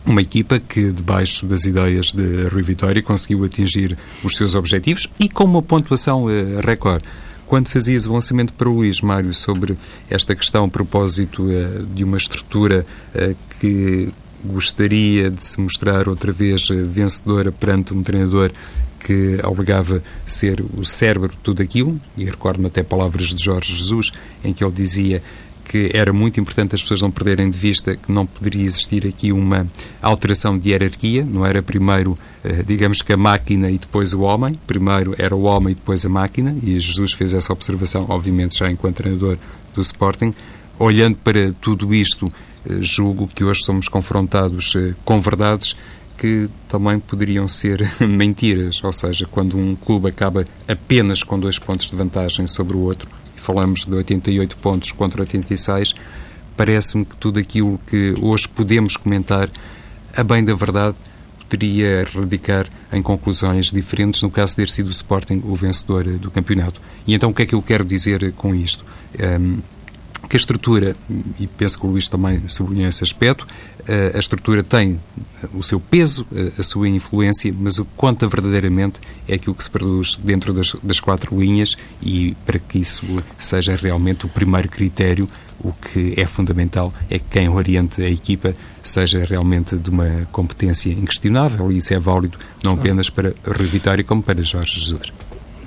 uma 0.04 0.20
equipa 0.20 0.60
que, 0.60 0.92
debaixo 0.92 1.46
das 1.46 1.64
ideias 1.64 2.12
de 2.12 2.48
Rui 2.48 2.62
Vitória, 2.62 3.02
conseguiu 3.02 3.44
atingir 3.44 3.96
os 4.22 4.36
seus 4.36 4.54
objetivos 4.54 5.08
e 5.18 5.28
com 5.28 5.44
uma 5.44 5.62
pontuação 5.62 6.24
uh, 6.24 6.60
recorde. 6.64 7.04
Quando 7.46 7.68
fazias 7.68 8.06
o 8.06 8.12
lançamento 8.12 8.52
para 8.52 8.68
o 8.68 8.74
Luís, 8.74 9.00
Mário, 9.00 9.32
sobre 9.32 9.76
esta 10.08 10.34
questão 10.34 10.64
a 10.64 10.68
propósito 10.68 11.44
uh, 11.44 11.86
de 11.86 12.04
uma 12.04 12.16
estrutura 12.16 12.86
que 13.58 14.12
gostaria 14.44 15.30
de 15.30 15.42
se 15.42 15.60
mostrar 15.60 16.08
outra 16.08 16.32
vez 16.32 16.68
vencedora 16.68 17.52
perante 17.52 17.92
um 17.92 18.02
treinador 18.02 18.50
que 19.00 19.40
obrigava 19.44 20.02
a 20.24 20.28
ser 20.28 20.64
o 20.76 20.84
cérebro 20.84 21.30
de 21.30 21.38
tudo 21.38 21.62
aquilo, 21.62 22.00
e 22.16 22.24
recordo-me 22.24 22.66
até 22.66 22.82
palavras 22.82 23.34
de 23.34 23.42
Jorge 23.42 23.74
Jesus, 23.74 24.12
em 24.44 24.52
que 24.52 24.62
ele 24.62 24.72
dizia 24.72 25.22
que 25.70 25.88
era 25.94 26.12
muito 26.12 26.40
importante 26.40 26.74
as 26.74 26.82
pessoas 26.82 27.00
não 27.00 27.12
perderem 27.12 27.48
de 27.48 27.56
vista 27.56 27.94
que 27.94 28.10
não 28.10 28.26
poderia 28.26 28.64
existir 28.64 29.06
aqui 29.06 29.30
uma 29.30 29.68
alteração 30.02 30.58
de 30.58 30.70
hierarquia, 30.70 31.24
não 31.24 31.46
era 31.46 31.62
primeiro, 31.62 32.18
eh, 32.42 32.64
digamos 32.66 33.02
que 33.02 33.12
a 33.12 33.16
máquina 33.16 33.70
e 33.70 33.78
depois 33.78 34.12
o 34.12 34.22
homem, 34.22 34.58
primeiro 34.66 35.14
era 35.16 35.34
o 35.34 35.42
homem 35.42 35.70
e 35.70 35.74
depois 35.76 36.04
a 36.04 36.08
máquina, 36.08 36.56
e 36.60 36.80
Jesus 36.80 37.12
fez 37.12 37.34
essa 37.34 37.52
observação, 37.52 38.04
obviamente, 38.08 38.58
já 38.58 38.68
enquanto 38.68 38.96
treinador 38.96 39.38
do 39.72 39.80
Sporting. 39.80 40.34
Olhando 40.76 41.16
para 41.18 41.52
tudo 41.60 41.94
isto, 41.94 42.26
eh, 42.68 42.78
julgo 42.80 43.28
que 43.28 43.44
hoje 43.44 43.62
somos 43.64 43.88
confrontados 43.88 44.74
eh, 44.74 44.96
com 45.04 45.20
verdades 45.20 45.76
que 46.20 46.50
também 46.68 47.00
poderiam 47.00 47.48
ser 47.48 47.80
mentiras, 48.06 48.84
ou 48.84 48.92
seja, 48.92 49.26
quando 49.26 49.56
um 49.56 49.74
clube 49.74 50.06
acaba 50.06 50.44
apenas 50.68 51.22
com 51.22 51.40
dois 51.40 51.58
pontos 51.58 51.86
de 51.86 51.96
vantagem 51.96 52.46
sobre 52.46 52.76
o 52.76 52.80
outro, 52.80 53.08
e 53.34 53.40
falamos 53.40 53.86
de 53.86 53.94
88 53.94 54.58
pontos 54.58 54.92
contra 54.92 55.22
86, 55.22 55.94
parece-me 56.58 57.06
que 57.06 57.16
tudo 57.16 57.40
aquilo 57.40 57.80
que 57.86 58.14
hoje 58.20 58.46
podemos 58.46 58.98
comentar, 58.98 59.48
a 60.14 60.22
bem 60.22 60.44
da 60.44 60.54
verdade, 60.54 60.94
poderia 61.48 62.06
radicar 62.14 62.66
em 62.92 63.00
conclusões 63.00 63.72
diferentes 63.72 64.22
no 64.22 64.30
caso 64.30 64.52
de 64.52 64.56
ter 64.56 64.68
sido 64.68 64.88
o 64.88 64.90
Sporting 64.90 65.40
o 65.44 65.54
vencedor 65.56 66.04
do 66.04 66.30
campeonato. 66.30 66.82
E 67.06 67.14
então 67.14 67.30
o 67.30 67.34
que 67.34 67.44
é 67.44 67.46
que 67.46 67.54
eu 67.54 67.62
quero 67.62 67.82
dizer 67.82 68.30
com 68.34 68.54
isto? 68.54 68.84
Um, 69.18 69.58
que 70.28 70.36
a 70.36 70.38
estrutura, 70.38 70.94
e 71.38 71.46
penso 71.46 71.78
que 71.78 71.86
o 71.86 71.90
Luís 71.90 72.08
também 72.08 72.46
sublinhou 72.46 72.88
esse 72.88 73.02
aspecto, 73.02 73.46
eh, 73.86 74.12
a 74.14 74.18
estrutura 74.18 74.62
tem 74.62 75.00
o 75.54 75.62
seu 75.62 75.80
peso, 75.80 76.26
eh, 76.32 76.52
a 76.58 76.62
sua 76.62 76.88
influência, 76.88 77.52
mas 77.58 77.78
o 77.78 77.84
que 77.84 77.90
conta 77.96 78.28
verdadeiramente 78.28 79.00
é 79.26 79.34
aquilo 79.34 79.54
que 79.54 79.64
se 79.64 79.70
produz 79.70 80.16
dentro 80.16 80.52
das, 80.52 80.76
das 80.82 81.00
quatro 81.00 81.38
linhas 81.38 81.76
e 82.02 82.36
para 82.46 82.58
que 82.58 82.78
isso 82.78 83.04
seja 83.38 83.74
realmente 83.74 84.26
o 84.26 84.28
primeiro 84.28 84.68
critério, 84.68 85.28
o 85.62 85.72
que 85.72 86.14
é 86.16 86.26
fundamental 86.26 86.92
é 87.10 87.18
que 87.18 87.24
quem 87.30 87.48
oriente 87.48 88.02
a 88.02 88.08
equipa 88.08 88.54
seja 88.82 89.24
realmente 89.24 89.76
de 89.76 89.90
uma 89.90 90.26
competência 90.32 90.90
inquestionável 90.90 91.70
e 91.70 91.78
isso 91.78 91.92
é 91.92 91.98
válido 91.98 92.38
não 92.64 92.74
apenas 92.74 93.10
para 93.10 93.34
Rui 93.44 93.66
Vitória 93.66 94.02
como 94.02 94.22
para 94.22 94.42
Jorge 94.42 94.80
Jesus. 94.80 95.12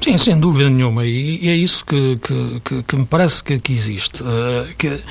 Sim, 0.03 0.17
sem 0.17 0.37
dúvida 0.37 0.69
nenhuma. 0.69 1.05
E, 1.05 1.47
é 1.47 1.55
isso 1.55 1.85
que, 1.85 2.17
que, 2.17 2.59
que, 2.59 2.83
que 2.83 2.95
me 2.97 3.05
parece 3.05 3.41
que, 3.41 3.57
que 3.57 3.71
existe. 3.71 4.21
Uh, 4.21 4.73
que 4.77 5.01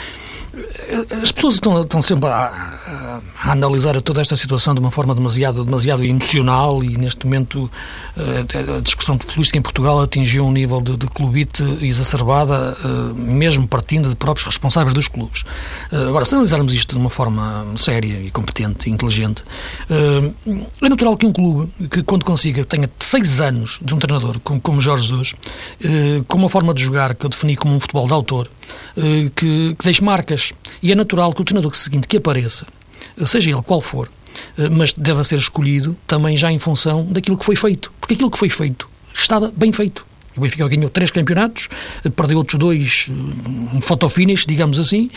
as 1.23 1.33
pessoas 1.33 1.55
estão, 1.55 1.81
estão 1.81 2.03
sempre 2.03 2.29
a, 2.29 2.35
a, 2.35 3.21
a, 3.45 3.53
analisar 3.53 4.01
toda 4.03 4.21
esta 4.21 4.37
situação 4.37 4.75
de 4.75 4.81
uma 4.81 4.91
forma 4.91 5.15
demasiado, 5.15 5.65
demasiado 5.65 6.05
emocional 6.05 6.85
e 6.85 6.99
neste 6.99 7.25
momento 7.25 7.71
eh, 8.17 8.77
a 8.77 8.81
discussão 8.81 9.19
futbolística 9.19 9.59
em 9.59 9.63
Portugal 9.63 10.01
atingiu 10.01 10.45
um 10.45 10.53
nível 10.53 10.81
de, 10.83 10.97
de 10.97 11.07
clubite 11.07 11.63
exacerbada, 11.81 12.77
eh, 12.85 12.89
mesmo 13.15 13.67
partindo 13.67 14.11
de 14.11 14.17
próprios 14.17 14.47
responsáveis 14.47 14.93
dos 14.93 15.09
clubes. 15.09 15.45
Eh, 15.91 15.97
agora, 15.97 16.25
se 16.25 16.35
analisarmos 16.35 16.75
isto 16.75 16.95
de 16.95 17.01
uma 17.01 17.11
forma 17.11 17.67
séria 17.77 18.21
e 18.21 18.31
competente 18.31 18.89
e 18.89 18.93
inteligente, 18.93 19.43
é 19.89 20.89
natural 20.89 21.17
que 21.17 21.27
um 21.27 21.33
clube 21.33 21.73
que 21.89 22.03
quando 22.03 22.25
consiga 22.25 22.65
tenha 22.65 22.89
seis 22.99 23.41
anos 23.41 23.79
de 23.83 23.95
um 23.95 23.99
treinador 23.99 24.39
como, 24.41 24.61
como 24.61 24.81
Jorge 24.81 25.05
Jesus, 25.05 25.35
com 26.29 26.39
uma 26.39 26.49
forma 26.49 26.75
de 26.75 26.83
jogar 26.83 27.15
que 27.15 27.25
eu 27.25 27.31
defini 27.31 27.57
como 27.57 27.75
um 27.75 27.81
futebol 27.81 28.07
de 28.07 28.13
autor, 28.13 28.51
que, 29.37 29.75
que 29.79 29.85
deixe 29.85 30.03
marcas. 30.03 30.53
E 30.83 30.91
é 30.91 30.95
natural 30.95 31.33
que 31.33 31.43
o 31.43 31.45
treinador 31.45 31.75
seguinte 31.75 32.09
que 32.09 32.17
apareça, 32.17 32.67
seja 33.25 33.51
ele 33.51 33.62
qual 33.62 33.81
for, 33.81 34.11
eh, 34.57 34.69
mas 34.69 34.93
deve 34.93 35.23
ser 35.25 35.39
escolhido 35.39 35.97
também 36.07 36.37
já 36.37 36.51
em 36.51 36.59
função 36.59 37.05
daquilo 37.07 37.37
que 37.37 37.45
foi 37.45 37.57
feito. 37.57 37.93
Porque 38.01 38.15
aquilo 38.15 38.31
que 38.31 38.39
foi 38.39 38.49
feito 38.49 38.89
estava 39.15 39.53
bem 39.55 39.73
feito. 39.73 40.05
O 40.35 40.41
Benfica 40.41 40.67
ganhou 40.67 40.89
três 40.89 41.11
campeonatos, 41.11 41.69
eh, 42.05 42.09
perdeu 42.09 42.39
outros 42.39 42.59
dois 42.59 43.11
um 43.11 43.79
eh, 43.79 43.81
fotofinish, 43.81 44.47
digamos 44.47 44.79
assim, 44.79 45.11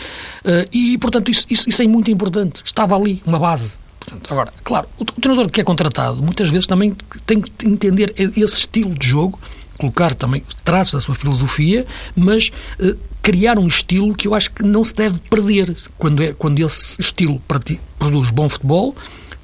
e, 0.72 0.98
portanto, 0.98 1.30
isso, 1.30 1.46
isso, 1.48 1.68
isso, 1.68 1.82
é 1.82 1.86
muito 1.86 2.10
importante. 2.10 2.62
Estava 2.64 2.96
ali 2.96 3.22
uma 3.26 3.38
base. 3.38 3.78
Portanto, 3.98 4.30
agora, 4.30 4.52
claro, 4.62 4.88
o 4.98 5.04
treinador 5.04 5.50
que 5.50 5.60
é 5.60 5.64
contratado 5.64 6.22
muitas 6.22 6.48
vezes 6.48 6.66
também 6.66 6.94
tem 7.26 7.40
que 7.40 7.66
entender 7.66 8.14
esse 8.16 8.60
estilo 8.60 8.94
de 8.94 9.08
jogo 9.08 9.38
colocar 9.78 10.14
também 10.14 10.42
traços 10.64 10.94
da 10.94 11.00
sua 11.00 11.14
filosofia, 11.14 11.86
mas 12.14 12.50
uh, 12.80 12.96
criar 13.22 13.58
um 13.58 13.66
estilo 13.66 14.14
que 14.14 14.28
eu 14.28 14.34
acho 14.34 14.52
que 14.52 14.62
não 14.62 14.84
se 14.84 14.94
deve 14.94 15.18
perder 15.28 15.76
quando, 15.98 16.22
é, 16.22 16.32
quando 16.32 16.60
esse 16.60 17.00
estilo 17.00 17.40
produz 17.98 18.30
bom 18.30 18.48
futebol 18.48 18.94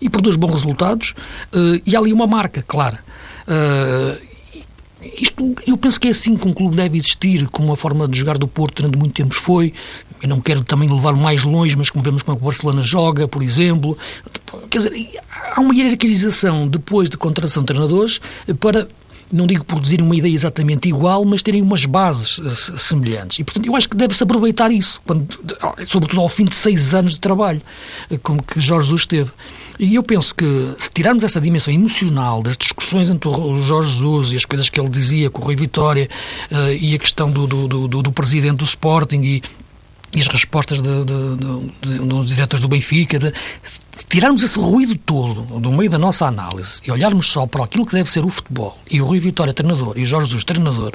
e 0.00 0.08
produz 0.08 0.36
bons 0.36 0.52
resultados 0.52 1.14
uh, 1.54 1.80
e 1.84 1.94
há 1.94 1.98
ali 1.98 2.12
uma 2.12 2.26
marca 2.26 2.62
clara. 2.62 3.00
Uh, 3.46 4.32
isto, 5.20 5.54
eu 5.66 5.76
penso 5.76 5.98
que 6.00 6.08
é 6.08 6.10
assim 6.10 6.36
que 6.36 6.46
um 6.46 6.52
clube 6.52 6.76
deve 6.76 6.96
existir, 6.96 7.48
como 7.48 7.72
a 7.72 7.76
forma 7.76 8.06
de 8.06 8.18
jogar 8.18 8.38
do 8.38 8.46
Porto 8.46 8.82
durante 8.82 8.96
muito 8.96 9.14
tempo 9.14 9.34
foi. 9.34 9.74
Eu 10.22 10.28
não 10.28 10.40
quero 10.40 10.62
também 10.62 10.88
levar 10.88 11.14
mais 11.14 11.42
longe, 11.42 11.76
mas 11.76 11.90
como 11.90 12.04
vemos 12.04 12.22
como 12.22 12.38
o 12.38 12.40
Barcelona 12.40 12.82
joga, 12.82 13.26
por 13.26 13.42
exemplo. 13.42 13.98
Quer 14.70 14.78
dizer, 14.78 15.20
há 15.56 15.60
uma 15.60 15.74
hierarquização 15.74 16.68
depois 16.68 17.10
de 17.10 17.16
contratação 17.16 17.64
de 17.64 17.66
treinadores 17.66 18.20
para 18.60 18.86
não 19.32 19.46
digo 19.46 19.64
produzirem 19.64 20.04
uma 20.04 20.14
ideia 20.14 20.34
exatamente 20.34 20.88
igual, 20.88 21.24
mas 21.24 21.42
terem 21.42 21.62
umas 21.62 21.84
bases 21.86 22.38
eh, 22.38 22.78
semelhantes. 22.78 23.38
E, 23.38 23.44
portanto, 23.44 23.66
eu 23.66 23.74
acho 23.74 23.88
que 23.88 23.96
deve-se 23.96 24.22
aproveitar 24.22 24.70
isso, 24.70 25.00
quando, 25.06 25.26
sobretudo 25.86 26.20
ao 26.20 26.28
fim 26.28 26.44
de 26.44 26.54
seis 26.54 26.94
anos 26.94 27.14
de 27.14 27.20
trabalho, 27.20 27.62
eh, 28.10 28.18
como 28.22 28.42
que 28.42 28.60
Jorge 28.60 28.88
Jesus 28.88 29.06
teve. 29.06 29.30
E 29.78 29.94
eu 29.94 30.02
penso 30.02 30.34
que, 30.34 30.74
se 30.78 30.90
tirarmos 30.90 31.24
essa 31.24 31.40
dimensão 31.40 31.72
emocional 31.72 32.42
das 32.42 32.56
discussões 32.56 33.08
entre 33.08 33.28
o 33.28 33.60
Jorge 33.62 33.92
Jesus 33.92 34.32
e 34.32 34.36
as 34.36 34.44
coisas 34.44 34.68
que 34.68 34.78
ele 34.78 34.90
dizia 34.90 35.30
com 35.30 35.40
o 35.40 35.44
Rui 35.46 35.56
Vitória 35.56 36.08
uh, 36.50 36.72
e 36.78 36.94
a 36.94 36.98
questão 36.98 37.30
do, 37.30 37.46
do, 37.46 37.88
do, 37.88 38.02
do 38.02 38.12
presidente 38.12 38.56
do 38.56 38.64
Sporting 38.64 39.22
e 39.22 39.42
e 40.14 40.20
as 40.20 40.26
respostas 40.26 40.82
de, 40.82 41.04
de, 41.04 41.36
de, 41.80 41.98
dos 42.06 42.26
diretores 42.26 42.60
do 42.60 42.68
Benfica, 42.68 43.18
de, 43.18 43.32
tirarmos 44.08 44.42
esse 44.42 44.58
ruído 44.58 44.94
todo 44.94 45.42
do 45.60 45.70
meio 45.70 45.90
da 45.90 45.98
nossa 45.98 46.26
análise 46.26 46.80
e 46.86 46.90
olharmos 46.90 47.30
só 47.30 47.46
para 47.46 47.64
aquilo 47.64 47.84
que 47.86 47.92
deve 47.92 48.10
ser 48.10 48.24
o 48.24 48.28
futebol 48.28 48.78
e 48.90 49.00
o 49.00 49.04
Rui 49.04 49.20
Vitória 49.20 49.52
treinador 49.52 49.98
e 49.98 50.02
o 50.02 50.06
Jorge 50.06 50.28
Jesus 50.28 50.44
treinador, 50.44 50.94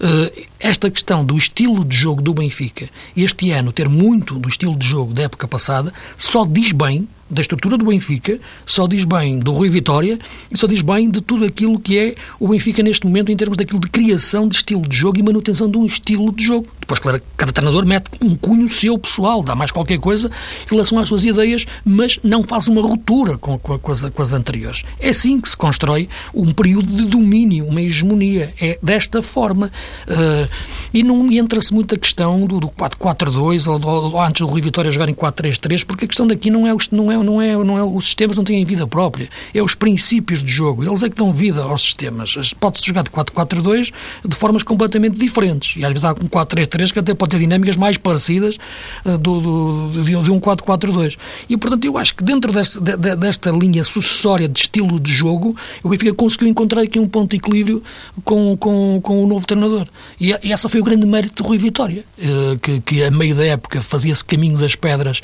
uh, 0.00 0.42
esta 0.60 0.90
questão 0.90 1.24
do 1.24 1.36
estilo 1.36 1.84
de 1.84 1.96
jogo 1.96 2.22
do 2.22 2.34
Benfica, 2.34 2.88
este 3.16 3.50
ano 3.50 3.72
ter 3.72 3.88
muito 3.88 4.38
do 4.38 4.48
estilo 4.48 4.76
de 4.76 4.86
jogo 4.86 5.12
da 5.12 5.22
época 5.22 5.48
passada, 5.48 5.92
só 6.16 6.44
diz 6.44 6.72
bem 6.72 7.08
da 7.30 7.40
estrutura 7.40 7.76
do 7.76 7.86
Benfica, 7.86 8.38
só 8.66 8.86
diz 8.86 9.04
bem 9.04 9.38
do 9.38 9.52
Rui 9.52 9.68
Vitória 9.68 10.18
e 10.50 10.58
só 10.58 10.66
diz 10.66 10.82
bem 10.82 11.10
de 11.10 11.20
tudo 11.20 11.44
aquilo 11.44 11.78
que 11.78 11.98
é 11.98 12.14
o 12.38 12.48
Benfica 12.48 12.82
neste 12.82 13.06
momento 13.06 13.32
em 13.32 13.36
termos 13.36 13.56
daquilo 13.56 13.80
de 13.80 13.88
criação 13.88 14.46
de 14.46 14.56
estilo 14.56 14.86
de 14.86 14.96
jogo 14.96 15.18
e 15.18 15.22
manutenção 15.22 15.70
de 15.70 15.78
um 15.78 15.86
estilo 15.86 16.30
de 16.32 16.44
jogo. 16.44 16.66
Depois, 16.80 17.00
claro, 17.00 17.20
cada 17.36 17.52
treinador 17.52 17.86
mete 17.86 18.10
um 18.20 18.34
cunho 18.34 18.68
seu 18.68 18.98
pessoal, 18.98 19.42
dá 19.42 19.54
mais 19.54 19.72
qualquer 19.72 19.98
coisa 19.98 20.30
em 20.66 20.70
relação 20.70 20.98
às 20.98 21.08
suas 21.08 21.24
ideias, 21.24 21.66
mas 21.84 22.18
não 22.22 22.33
faz 22.42 22.68
uma 22.68 22.82
ruptura 22.82 23.38
com, 23.38 23.58
com, 23.58 23.78
com, 23.78 23.92
as, 23.92 24.08
com 24.08 24.22
as 24.22 24.32
anteriores. 24.32 24.82
É 24.98 25.10
assim 25.10 25.40
que 25.40 25.48
se 25.48 25.56
constrói 25.56 26.08
um 26.34 26.52
período 26.52 26.88
de 26.88 27.04
domínio, 27.06 27.66
uma 27.66 27.80
hegemonia. 27.80 28.52
É 28.60 28.78
desta 28.82 29.22
forma. 29.22 29.70
Uh, 30.06 30.48
e 30.92 31.02
não 31.02 31.30
entra-se 31.30 31.72
muito 31.72 31.94
a 31.94 31.98
questão 31.98 32.46
do, 32.46 32.60
do 32.60 32.68
4-4-2 32.68 33.66
ou, 33.66 34.12
ou, 34.12 34.20
antes 34.20 34.40
do 34.40 34.46
Rui 34.46 34.60
Vitória 34.60 34.90
jogar 34.90 35.08
em 35.08 35.14
4-3-3, 35.14 35.84
porque 35.84 36.04
a 36.04 36.08
questão 36.08 36.26
daqui 36.26 36.50
não 36.50 36.66
é, 36.66 36.76
não 36.92 37.12
é 37.12 37.16
não 37.22 37.42
é, 37.42 37.56
não 37.64 37.78
é, 37.78 37.82
os 37.82 38.04
sistemas 38.04 38.36
não 38.36 38.44
têm 38.44 38.64
vida 38.64 38.86
própria, 38.86 39.28
é 39.52 39.62
os 39.62 39.74
princípios 39.74 40.42
de 40.42 40.52
jogo, 40.52 40.84
eles 40.84 41.02
é 41.02 41.08
que 41.08 41.16
dão 41.16 41.32
vida 41.32 41.62
aos 41.62 41.82
sistemas. 41.82 42.34
Pode-se 42.54 42.86
jogar 42.86 43.02
de 43.02 43.10
4-4-2 43.10 43.92
de 44.24 44.36
formas 44.36 44.62
completamente 44.62 45.18
diferentes, 45.18 45.76
e 45.76 45.84
às 45.84 45.90
vezes 45.90 46.04
há 46.04 46.12
um 46.12 46.28
4-3-3 46.28 46.92
que 46.92 46.98
até 46.98 47.14
pode 47.14 47.30
ter 47.30 47.38
dinâmicas 47.38 47.76
mais 47.76 47.96
parecidas 47.96 48.58
uh, 49.04 49.18
do, 49.18 49.90
do, 49.90 50.04
de, 50.04 50.30
um 50.30 50.40
4-4-2. 50.40 51.16
E, 51.48 51.56
portanto, 51.56 51.84
eu 51.84 51.98
acho 51.98 52.14
que 52.14 52.23
dentro 52.24 52.52
deste, 52.52 52.80
de, 52.80 52.96
desta 52.96 53.50
linha 53.50 53.84
sucessória 53.84 54.48
de 54.48 54.60
estilo 54.60 54.98
de 54.98 55.12
jogo, 55.12 55.56
o 55.82 55.88
Benfica 55.88 56.14
conseguiu 56.14 56.48
encontrar 56.48 56.82
aqui 56.82 56.98
um 56.98 57.06
ponto 57.06 57.30
de 57.30 57.36
equilíbrio 57.36 57.82
com, 58.24 58.56
com, 58.56 59.00
com 59.02 59.22
o 59.22 59.26
novo 59.26 59.46
treinador. 59.46 59.86
E, 60.20 60.36
e 60.42 60.52
essa 60.52 60.68
foi 60.68 60.80
o 60.80 60.84
grande 60.84 61.06
mérito 61.06 61.42
de 61.42 61.48
Rui 61.48 61.58
Vitória, 61.58 62.04
uh, 62.18 62.58
que, 62.58 62.80
que 62.80 63.02
a 63.02 63.10
meio 63.10 63.34
da 63.34 63.44
época 63.44 63.82
fazia-se 63.82 64.24
caminho 64.24 64.58
das 64.58 64.74
pedras. 64.74 65.20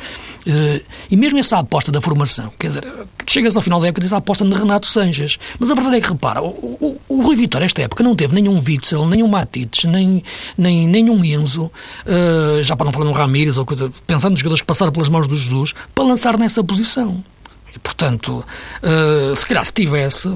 Uh, 0.47 0.85
e 1.11 1.17
mesmo 1.17 1.39
essa 1.39 1.59
aposta 1.59 1.91
da 1.91 2.01
formação, 2.01 2.53
quer 2.59 2.69
dizer, 2.69 2.85
chegas 3.27 3.57
ao 3.57 3.63
final 3.63 3.81
da 3.81 3.89
época 3.89 4.01
e 4.01 4.05
diz 4.05 4.13
a 4.13 4.19
aposta 4.19 4.45
de 4.45 4.55
Renato 4.55 4.87
Sanches. 4.87 5.39
Mas 5.59 5.71
a 5.71 5.75
verdade 5.75 5.97
é 5.97 6.01
que, 6.01 6.09
repara, 6.09 6.43
o, 6.43 6.49
o, 6.49 7.01
o 7.09 7.23
Rui 7.23 7.37
Vitória, 7.37 7.65
esta 7.65 7.83
época, 7.83 8.03
não 8.03 8.15
teve 8.15 8.35
nenhum 8.35 8.59
Witzel, 8.59 9.07
nenhum 9.07 9.27
Matites, 9.27 9.85
nem, 9.85 10.23
nem, 10.57 10.87
nenhum 10.87 11.25
Enzo, 11.25 11.65
uh, 11.65 12.63
já 12.63 12.77
para 12.77 12.87
não 12.87 12.93
falar 12.93 13.07
no 13.07 13.13
Ramírez, 13.13 13.57
ou 13.57 13.65
coisa, 13.65 13.91
pensando 14.07 14.33
nos 14.33 14.41
jogadores 14.41 14.61
que 14.61 14.67
passaram 14.67 14.93
pelas 14.93 15.09
mãos 15.09 15.27
do 15.27 15.37
Jesus, 15.37 15.75
para 15.95 16.05
lançar 16.05 16.37
nessa 16.37 16.63
posição. 16.63 16.90
E, 17.75 17.79
portanto, 17.79 18.45
uh, 18.83 19.37
se 19.37 19.47
calhar 19.47 19.65
se 19.65 19.73
tivesse, 19.73 20.29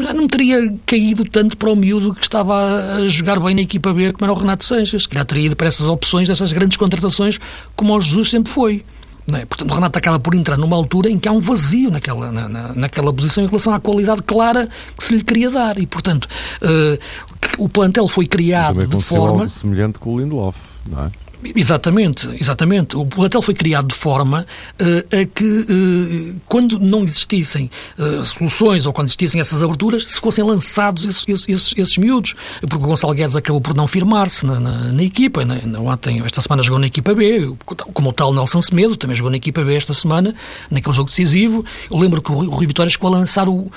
já 0.00 0.12
não 0.12 0.28
teria 0.28 0.74
caído 0.84 1.24
tanto 1.24 1.56
para 1.56 1.70
o 1.70 1.76
miúdo 1.76 2.14
que 2.14 2.22
estava 2.22 2.96
a 2.96 3.06
jogar 3.06 3.40
bem 3.40 3.54
na 3.54 3.62
equipa 3.62 3.92
B 3.92 4.12
como 4.12 4.24
era 4.24 4.32
o 4.32 4.38
Renato 4.38 4.64
Sanches. 4.64 5.04
Se 5.04 5.08
calhar 5.08 5.24
teria 5.24 5.46
ido 5.46 5.56
para 5.56 5.66
essas 5.66 5.86
opções, 5.86 6.28
essas 6.28 6.52
grandes 6.52 6.76
contratações, 6.76 7.38
como 7.74 7.96
o 7.96 8.00
Jesus 8.00 8.30
sempre 8.30 8.52
foi. 8.52 8.84
É? 9.32 9.46
Portanto, 9.46 9.70
o 9.70 9.74
Renato 9.74 9.98
acaba 9.98 10.20
por 10.20 10.34
entrar 10.34 10.58
numa 10.58 10.76
altura 10.76 11.08
em 11.08 11.18
que 11.18 11.26
há 11.26 11.32
um 11.32 11.40
vazio 11.40 11.90
naquela, 11.90 12.30
na, 12.30 12.46
na, 12.46 12.74
naquela 12.74 13.10
posição 13.10 13.42
em 13.42 13.46
relação 13.46 13.72
à 13.72 13.80
qualidade 13.80 14.22
clara 14.22 14.68
que 14.98 15.02
se 15.02 15.16
lhe 15.16 15.24
queria 15.24 15.50
dar. 15.50 15.78
E, 15.78 15.86
portanto, 15.86 16.28
uh, 16.60 16.98
o 17.56 17.66
plantel 17.66 18.06
foi 18.06 18.26
criado 18.26 18.86
de 18.86 19.00
forma. 19.00 19.48
Semelhante 19.48 19.98
com 19.98 20.14
o 20.14 20.20
Lindelof, 20.20 20.58
não 20.86 21.06
é? 21.06 21.10
Exatamente, 21.54 22.28
exatamente. 22.40 22.96
O 22.96 23.04
plantel 23.04 23.42
foi 23.42 23.54
criado 23.54 23.88
de 23.88 23.94
forma 23.94 24.46
uh, 24.80 25.16
a 25.16 25.24
que, 25.26 25.44
uh, 25.44 26.40
quando 26.46 26.78
não 26.78 27.04
existissem 27.04 27.70
uh, 27.98 28.24
soluções 28.24 28.86
ou 28.86 28.92
quando 28.92 29.08
existissem 29.08 29.40
essas 29.40 29.62
aberturas, 29.62 30.04
se 30.04 30.20
fossem 30.20 30.44
lançados 30.44 31.04
esses, 31.04 31.28
esses, 31.28 31.74
esses 31.76 31.98
miúdos. 31.98 32.34
Porque 32.62 32.76
o 32.76 32.88
Gonçalo 32.88 33.12
Guedes 33.12 33.36
acabou 33.36 33.60
por 33.60 33.74
não 33.74 33.86
firmar-se 33.86 34.46
na, 34.46 34.58
na, 34.58 34.92
na, 34.92 35.02
equipa. 35.02 35.44
Na, 35.44 35.80
ontem, 35.80 36.22
esta 36.24 36.40
semana 36.40 36.62
jogou 36.62 36.78
na 36.78 36.86
equipa 36.86 37.14
B, 37.14 37.52
como 37.92 38.10
o 38.10 38.12
tal 38.12 38.32
Nelson 38.32 38.62
Semedo, 38.62 38.96
também 38.96 39.16
jogou 39.16 39.30
na 39.30 39.36
equipa 39.36 39.62
B 39.62 39.74
esta 39.74 39.92
semana, 39.92 40.34
naquele 40.70 40.94
jogo 40.94 41.10
decisivo. 41.10 41.64
Eu 41.90 41.98
lembro 41.98 42.22
que 42.22 42.32
o 42.32 42.48
Rui 42.48 42.66
Vitória 42.66 42.90
chegou 42.90 43.12
a 43.12 43.18
lançar 43.18 43.48
o 43.48 43.70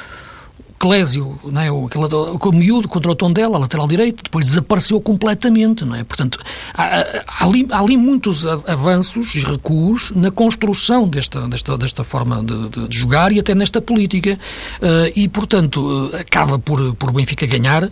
Clésio, 0.80 1.40
não 1.44 1.62
é? 1.62 1.72
o, 1.72 1.88
o 1.88 2.52
miúdo 2.52 2.88
contra 2.88 3.12
o 3.12 3.16
tom 3.16 3.32
dela, 3.32 3.58
lateral 3.58 3.88
direito, 3.88 4.24
depois 4.24 4.46
desapareceu 4.46 5.02
completamente, 5.02 5.84
não 5.84 5.96
é? 5.96 6.04
Portanto, 6.04 6.40
há, 6.74 7.24
há, 7.28 7.46
ali, 7.46 7.68
há 7.72 7.80
ali 7.80 7.98
muitos 7.98 8.46
avanços 8.46 9.34
e 9.34 9.40
recuos 9.40 10.12
na 10.12 10.30
construção 10.30 11.08
desta, 11.08 11.48
desta, 11.48 11.78
desta 11.78 12.04
forma 12.04 12.44
de, 12.44 12.70
de, 12.70 12.88
de 12.88 12.98
jogar 12.98 13.32
e 13.32 13.40
até 13.40 13.56
nesta 13.56 13.82
política. 13.82 14.38
Uh, 14.78 15.12
e, 15.16 15.28
portanto, 15.28 15.82
uh, 15.82 16.16
acaba 16.16 16.60
por, 16.60 16.96
por 16.96 17.12
Benfica 17.12 17.46
ganhar. 17.46 17.90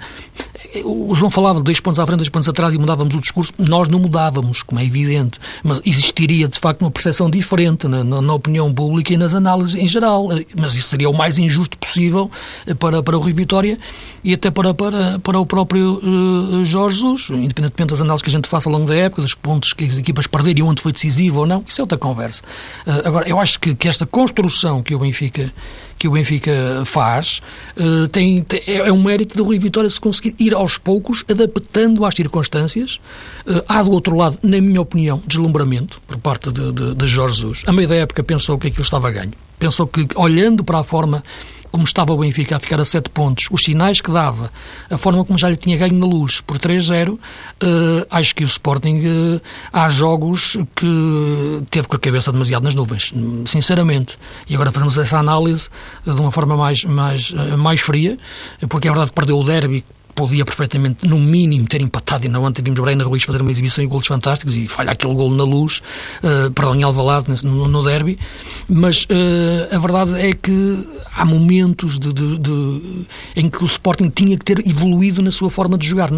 O 0.83 1.15
João 1.15 1.31
falava 1.31 1.59
de 1.59 1.65
dois 1.65 1.79
pontos 1.79 1.99
à 1.99 2.05
frente, 2.05 2.17
dois 2.17 2.29
pontos 2.29 2.47
atrás 2.49 2.75
e 2.75 2.77
mudávamos 2.77 3.15
o 3.15 3.19
discurso. 3.19 3.53
Nós 3.57 3.87
não 3.87 3.99
mudávamos, 3.99 4.61
como 4.61 4.79
é 4.79 4.85
evidente, 4.85 5.39
mas 5.63 5.81
existiria, 5.85 6.47
de 6.47 6.59
facto, 6.59 6.81
uma 6.81 6.91
percepção 6.91 7.29
diferente 7.29 7.87
na, 7.87 8.03
na, 8.03 8.21
na 8.21 8.33
opinião 8.33 8.71
pública 8.71 9.13
e 9.13 9.17
nas 9.17 9.33
análises 9.33 9.75
em 9.75 9.87
geral. 9.87 10.29
Mas 10.55 10.75
isso 10.75 10.89
seria 10.89 11.09
o 11.09 11.13
mais 11.13 11.39
injusto 11.39 11.77
possível 11.77 12.29
para, 12.75 13.01
para 13.01 13.17
o 13.17 13.21
Rio 13.21 13.35
Vitória 13.35 13.79
e 14.23 14.33
até 14.33 14.51
para, 14.51 14.73
para, 14.73 15.19
para 15.19 15.39
o 15.39 15.45
próprio 15.45 15.99
uh, 16.03 16.65
Jorge 16.65 16.95
Jesus, 16.95 17.29
independentemente 17.29 17.91
das 17.91 18.01
análises 18.01 18.21
que 18.21 18.29
a 18.29 18.31
gente 18.31 18.47
faça 18.47 18.69
ao 18.69 18.73
longo 18.73 18.87
da 18.87 18.95
época, 18.95 19.21
dos 19.21 19.33
pontos 19.33 19.73
que 19.73 19.85
as 19.85 19.97
equipas 19.97 20.27
perderam 20.27 20.59
e 20.59 20.63
onde 20.63 20.81
foi 20.81 20.91
decisivo 20.91 21.39
ou 21.39 21.45
não, 21.45 21.63
isso 21.67 21.81
é 21.81 21.83
outra 21.83 21.97
conversa. 21.97 22.41
Uh, 22.85 23.07
agora, 23.07 23.27
eu 23.27 23.39
acho 23.39 23.59
que, 23.59 23.75
que 23.75 23.87
esta 23.87 24.05
construção 24.05 24.81
que 24.81 24.93
o 24.95 24.99
Benfica 24.99 25.51
que 25.97 26.07
o 26.07 26.11
Benfica 26.11 26.83
faz 26.85 27.41
uh, 27.77 28.07
tem, 28.09 28.43
tem, 28.43 28.61
é 28.65 28.91
um 28.91 29.01
mérito 29.01 29.37
do 29.37 29.43
Rui 29.43 29.57
Vitória 29.57 29.89
se 29.89 29.99
conseguir 29.99 30.35
ir 30.37 30.53
aos 30.53 30.77
poucos 30.77 31.23
adaptando 31.29 32.05
às 32.05 32.13
circunstâncias. 32.15 32.99
Uh, 33.47 33.63
há 33.67 33.81
do 33.81 33.91
outro 33.91 34.15
lado, 34.15 34.37
na 34.43 34.59
minha 34.59 34.81
opinião, 34.81 35.21
deslumbramento 35.25 36.01
por 36.05 36.17
parte 36.17 36.51
de, 36.51 36.71
de, 36.71 36.95
de 36.95 37.07
Jorge 37.07 37.35
Jesus. 37.35 37.63
A 37.65 37.71
meio 37.71 37.87
da 37.87 37.95
época 37.95 38.23
pensou 38.23 38.57
que 38.57 38.67
aquilo 38.67 38.83
estava 38.83 39.09
ganho. 39.09 39.33
Pensou 39.57 39.87
que, 39.87 40.05
olhando 40.15 40.63
para 40.63 40.79
a 40.79 40.83
forma 40.83 41.23
como 41.75 41.83
estava 41.83 42.13
o 42.13 42.17
Benfica 42.17 42.55
a 42.55 42.59
ficar 42.59 42.79
a 42.79 42.85
7 42.85 43.09
pontos, 43.09 43.49
os 43.51 43.61
sinais 43.61 43.99
que 43.99 44.09
dava, 44.09 44.49
a 44.89 44.97
forma 44.97 45.25
como 45.25 45.37
já 45.37 45.49
lhe 45.49 45.57
tinha 45.57 45.75
ganho 45.75 45.93
na 45.93 46.05
luz 46.05 46.39
por 46.39 46.57
3-0, 46.57 47.09
uh, 47.09 47.19
eh, 47.59 48.07
acho 48.09 48.33
que 48.33 48.45
o 48.45 48.47
Sporting 48.47 49.01
uh, 49.05 49.41
há 49.73 49.89
jogos 49.89 50.57
que 50.73 51.61
teve 51.69 51.85
com 51.89 51.97
a 51.97 51.99
cabeça 51.99 52.31
demasiado 52.31 52.63
nas 52.63 52.75
nuvens, 52.75 53.13
sinceramente. 53.45 54.17
E 54.47 54.55
agora 54.55 54.71
fazemos 54.71 54.97
essa 54.97 55.17
análise 55.17 55.67
de 56.05 56.11
uma 56.11 56.31
forma 56.31 56.55
mais, 56.55 56.85
mais, 56.85 57.31
uh, 57.31 57.57
mais 57.57 57.81
fria, 57.81 58.17
porque 58.69 58.87
é 58.87 58.91
verdade 58.91 59.09
que 59.09 59.15
perdeu 59.15 59.37
o 59.37 59.43
derby 59.43 59.83
podia 60.15 60.45
perfeitamente, 60.45 61.05
no 61.05 61.19
mínimo, 61.19 61.67
ter 61.67 61.81
empatado. 61.81 62.25
E 62.25 62.29
na 62.29 62.39
ontem 62.39 62.63
vimos 62.63 62.79
Breno 62.79 63.07
Ruiz 63.07 63.23
fazer 63.23 63.41
uma 63.41 63.51
exibição 63.51 63.83
e 63.83 63.87
golos 63.87 64.07
fantásticos 64.07 64.55
e 64.55 64.65
falha 64.65 64.91
aquele 64.91 65.13
golo 65.13 65.35
na 65.35 65.43
luz, 65.43 65.81
uh, 66.23 66.49
perdão, 66.51 66.73
em 66.73 66.83
Alvalade, 66.83 67.45
no, 67.45 67.67
no 67.67 67.83
derby. 67.83 68.17
Mas 68.69 69.03
uh, 69.03 69.75
a 69.75 69.77
verdade 69.77 70.19
é 70.19 70.33
que 70.33 70.87
há 71.13 71.25
momentos 71.25 71.99
de, 71.99 72.13
de, 72.13 72.39
de, 72.39 73.05
em 73.35 73.49
que 73.49 73.61
o 73.61 73.65
Sporting 73.65 74.09
tinha 74.09 74.37
que 74.37 74.45
ter 74.45 74.65
evoluído 74.67 75.21
na 75.21 75.31
sua 75.31 75.51
forma 75.51 75.77
de 75.77 75.87
jogar 75.87 76.09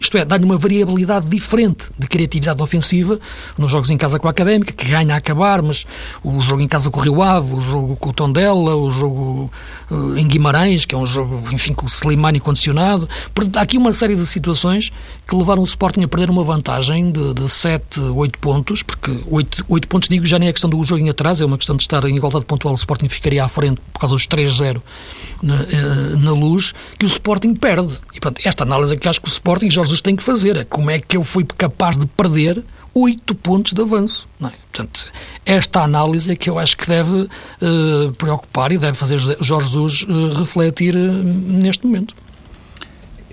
isto 0.00 0.18
é, 0.18 0.24
dá-lhe 0.24 0.44
uma 0.44 0.58
variabilidade 0.58 1.26
diferente 1.26 1.88
de 1.98 2.06
criatividade 2.06 2.62
ofensiva 2.62 3.18
nos 3.56 3.70
jogos 3.70 3.90
em 3.90 3.96
casa 3.96 4.18
com 4.18 4.28
a 4.28 4.30
Académica, 4.30 4.72
que 4.72 4.86
ganha 4.86 5.14
a 5.14 5.18
acabar, 5.18 5.62
mas 5.62 5.86
o 6.22 6.40
jogo 6.40 6.60
em 6.60 6.68
casa 6.68 6.90
com 6.90 7.00
o 7.00 7.02
Rio 7.02 7.22
Ave, 7.22 7.54
o 7.54 7.60
jogo 7.60 7.96
com 7.96 8.10
o 8.10 8.12
Tondela, 8.12 8.76
o 8.76 8.90
jogo 8.90 9.50
uh, 9.90 10.16
em 10.18 10.26
Guimarães, 10.26 10.84
que 10.84 10.94
é 10.94 10.98
um 10.98 11.06
jogo, 11.06 11.42
enfim, 11.50 11.72
com 11.72 11.86
o 11.86 11.88
Slimani 11.88 12.40
condicionado. 12.40 13.08
Há 13.56 13.60
aqui 13.60 13.78
uma 13.78 13.92
série 13.92 14.16
de 14.16 14.26
situações 14.26 14.92
que 15.30 15.36
levaram 15.36 15.62
o 15.62 15.64
Sporting 15.64 16.02
a 16.02 16.08
perder 16.08 16.28
uma 16.28 16.42
vantagem 16.42 17.12
de, 17.12 17.32
de 17.34 17.48
7, 17.48 18.00
8 18.00 18.38
pontos, 18.40 18.82
porque 18.82 19.20
8, 19.30 19.64
8 19.68 19.88
pontos, 19.88 20.08
digo, 20.08 20.26
já 20.26 20.40
nem 20.40 20.48
é 20.48 20.52
questão 20.52 20.68
do 20.68 20.82
jogo 20.82 21.00
em 21.00 21.08
atrás, 21.08 21.40
é 21.40 21.44
uma 21.44 21.56
questão 21.56 21.76
de 21.76 21.82
estar 21.82 22.04
em 22.04 22.16
igualdade 22.16 22.44
pontual, 22.44 22.74
o 22.74 22.76
Sporting 22.76 23.08
ficaria 23.08 23.44
à 23.44 23.48
frente 23.48 23.80
por 23.92 24.00
causa 24.00 24.16
dos 24.16 24.26
3-0 24.26 24.82
na, 25.40 25.54
uh, 25.54 26.18
na 26.18 26.32
luz, 26.32 26.74
que 26.98 27.04
o 27.04 27.08
Sporting 27.08 27.54
perde. 27.54 27.94
E, 28.12 28.20
portanto, 28.20 28.40
esta 28.44 28.64
análise 28.64 28.96
que 28.96 29.08
acho 29.08 29.20
que 29.20 29.28
o 29.28 29.30
Sporting 29.30 29.70
Jorge 29.70 29.90
Jesus 29.90 30.02
tem 30.02 30.16
que 30.16 30.22
fazer. 30.22 30.56
É 30.56 30.64
como 30.64 30.90
é 30.90 30.98
que 30.98 31.16
eu 31.16 31.22
fui 31.24 31.44
capaz 31.44 31.96
de 31.96 32.06
perder 32.06 32.64
oito 32.92 33.34
pontos 33.34 33.72
de 33.72 33.80
avanço. 33.80 34.28
Não 34.38 34.48
é? 34.48 34.52
Portanto, 34.72 35.06
esta 35.46 35.82
análise 35.82 36.32
é 36.32 36.36
que 36.36 36.50
eu 36.50 36.58
acho 36.58 36.76
que 36.76 36.88
deve 36.88 37.22
uh, 37.22 38.12
preocupar 38.18 38.72
e 38.72 38.78
deve 38.78 38.96
fazer 38.96 39.18
Jorge 39.40 39.68
Jesus 39.68 40.02
uh, 40.02 40.38
refletir 40.38 40.94
neste 40.94 41.86
momento. 41.86 42.14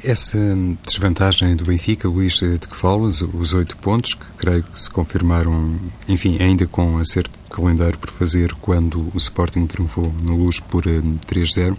Essa 0.04 0.38
desvantagem 0.86 1.56
do 1.56 1.66
Benfica, 1.66 2.08
Luís, 2.08 2.40
de 2.40 2.60
que 2.60 2.76
falas, 2.76 3.22
os 3.22 3.54
oito 3.54 3.76
pontos, 3.78 4.14
que 4.14 4.26
creio 4.38 4.64
que 4.64 4.80
se 4.80 4.90
confirmaram, 4.90 5.80
enfim, 6.08 6.38
ainda 6.40 6.68
com 6.68 6.98
acerto 6.98 7.32
de 7.32 7.56
calendário 7.56 7.98
por 7.98 8.12
fazer 8.12 8.54
quando 8.56 9.12
o 9.14 9.18
Sporting 9.18 9.66
triunfou 9.66 10.14
no 10.22 10.36
Luz 10.36 10.60
por 10.60 10.84
3-0, 10.84 11.76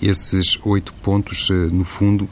esses 0.00 0.58
oito 0.64 0.92
pontos, 0.94 1.48
eh, 1.50 1.68
no 1.70 1.84
fundo, 1.84 2.28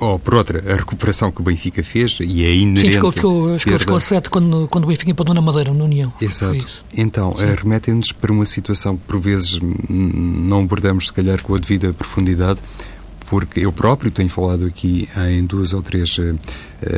ou 0.00 0.18
por 0.18 0.34
outra, 0.34 0.72
a 0.72 0.76
recuperação 0.76 1.32
que 1.32 1.40
o 1.40 1.44
Benfica 1.44 1.82
fez 1.82 2.18
e 2.20 2.44
é 2.44 2.54
inerente... 2.54 2.80
Sim, 2.80 2.92
ficou, 2.92 3.12
ficou, 3.12 3.58
ficou, 3.58 3.78
ficou 3.78 3.96
a 3.96 4.00
sete 4.00 4.30
quando, 4.30 4.68
quando 4.68 4.84
o 4.84 4.86
Benfica 4.86 5.10
empatou 5.10 5.34
na 5.34 5.42
Madeira, 5.42 5.74
na 5.74 5.84
União. 5.84 6.12
Exato. 6.20 6.66
Então, 6.96 7.34
remetem-nos 7.58 8.12
para 8.12 8.32
uma 8.32 8.46
situação 8.46 8.96
que, 8.96 9.02
por 9.02 9.20
vezes, 9.20 9.58
não 9.88 10.60
abordamos, 10.60 11.08
se 11.08 11.12
calhar, 11.12 11.42
com 11.42 11.54
a 11.54 11.58
devida 11.58 11.92
profundidade, 11.92 12.62
porque 13.26 13.60
eu 13.60 13.72
próprio 13.72 14.10
tenho 14.10 14.28
falado 14.28 14.66
aqui 14.66 15.08
em 15.28 15.44
duas 15.44 15.72
ou 15.72 15.82
três 15.82 16.16
uh, 16.18 16.38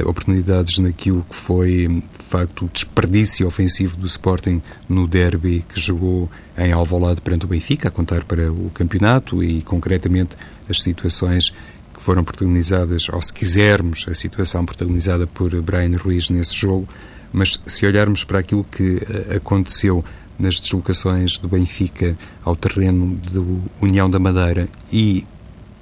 oportunidades 0.06 0.78
naquilo 0.78 1.24
que 1.28 1.34
foi, 1.34 1.88
de 1.88 2.24
facto, 2.24 2.66
o 2.66 2.70
desperdício 2.72 3.46
ofensivo 3.46 3.96
do 3.96 4.06
Sporting 4.06 4.62
no 4.88 5.08
derby 5.08 5.64
que 5.68 5.80
jogou 5.80 6.30
em 6.56 6.72
Alvalade 6.72 7.22
perante 7.22 7.46
o 7.46 7.48
Benfica, 7.48 7.88
a 7.88 7.90
contar 7.90 8.24
para 8.24 8.52
o 8.52 8.70
campeonato 8.74 9.42
e, 9.42 9.62
concretamente, 9.62 10.36
as 10.68 10.82
situações 10.82 11.50
que 11.94 12.00
foram 12.00 12.22
protagonizadas, 12.22 13.08
ou 13.08 13.22
se 13.22 13.32
quisermos, 13.32 14.04
a 14.08 14.14
situação 14.14 14.64
protagonizada 14.66 15.26
por 15.26 15.60
Brian 15.62 15.96
Ruiz 15.96 16.28
nesse 16.28 16.54
jogo, 16.54 16.86
mas 17.32 17.58
se 17.66 17.86
olharmos 17.86 18.22
para 18.24 18.38
aquilo 18.40 18.64
que 18.64 18.96
uh, 18.96 19.36
aconteceu 19.36 20.04
nas 20.38 20.60
deslocações 20.60 21.38
do 21.38 21.48
Benfica 21.48 22.16
ao 22.44 22.54
terreno 22.54 23.18
do 23.32 23.62
União 23.80 24.08
da 24.08 24.18
Madeira 24.18 24.68
e 24.92 25.26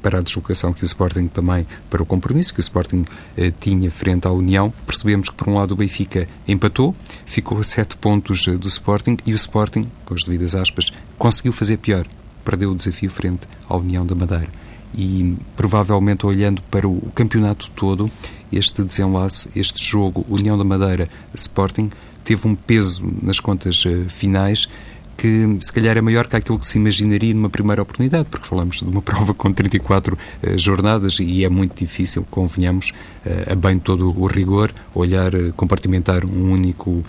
para 0.06 0.20
a 0.20 0.22
deslocação 0.22 0.72
que 0.72 0.84
o 0.84 0.86
Sporting 0.86 1.26
também, 1.26 1.66
para 1.90 2.00
o 2.00 2.06
compromisso 2.06 2.54
que 2.54 2.60
o 2.60 2.62
Sporting 2.62 3.04
eh, 3.36 3.52
tinha 3.58 3.90
frente 3.90 4.28
à 4.28 4.30
União. 4.30 4.72
Percebemos 4.86 5.28
que, 5.28 5.34
por 5.34 5.48
um 5.48 5.54
lado, 5.54 5.72
o 5.72 5.76
Benfica 5.76 6.28
empatou, 6.46 6.94
ficou 7.24 7.58
a 7.58 7.64
sete 7.64 7.96
pontos 7.96 8.46
eh, 8.46 8.52
do 8.52 8.68
Sporting 8.68 9.16
e 9.26 9.32
o 9.32 9.34
Sporting, 9.34 9.90
com 10.04 10.14
as 10.14 10.22
devidas 10.22 10.54
aspas, 10.54 10.92
conseguiu 11.18 11.52
fazer 11.52 11.78
pior. 11.78 12.06
Perdeu 12.44 12.70
o 12.70 12.74
desafio 12.76 13.10
frente 13.10 13.48
à 13.68 13.76
União 13.76 14.06
da 14.06 14.14
Madeira. 14.14 14.48
E, 14.96 15.34
provavelmente, 15.56 16.24
olhando 16.24 16.62
para 16.70 16.86
o 16.86 17.10
campeonato 17.12 17.68
todo, 17.72 18.08
este 18.52 18.84
desenlace, 18.84 19.48
este 19.56 19.84
jogo 19.84 20.24
União 20.28 20.56
da 20.56 20.62
Madeira 20.62 21.08
Sporting, 21.34 21.90
teve 22.22 22.46
um 22.46 22.54
peso 22.54 23.04
nas 23.20 23.40
contas 23.40 23.84
uh, 23.84 24.08
finais 24.08 24.68
que 25.16 25.58
se 25.60 25.72
calhar 25.72 25.96
é 25.96 26.00
maior 26.00 26.26
que 26.26 26.36
aquilo 26.36 26.58
que 26.58 26.66
se 26.66 26.78
imaginaria 26.78 27.32
numa 27.32 27.48
primeira 27.48 27.82
oportunidade, 27.82 28.26
porque 28.30 28.46
falamos 28.46 28.76
de 28.76 28.84
uma 28.84 29.00
prova 29.02 29.32
com 29.32 29.52
34 29.52 30.14
uh, 30.14 30.58
jornadas 30.58 31.18
e 31.20 31.44
é 31.44 31.48
muito 31.48 31.84
difícil, 31.84 32.26
convenhamos, 32.30 32.92
uh, 33.24 33.52
a 33.52 33.54
bem 33.54 33.78
todo 33.78 34.08
o 34.18 34.26
rigor, 34.26 34.72
olhar, 34.94 35.34
uh, 35.34 35.52
compartimentar 35.54 36.24
um 36.24 36.52
único 36.52 37.04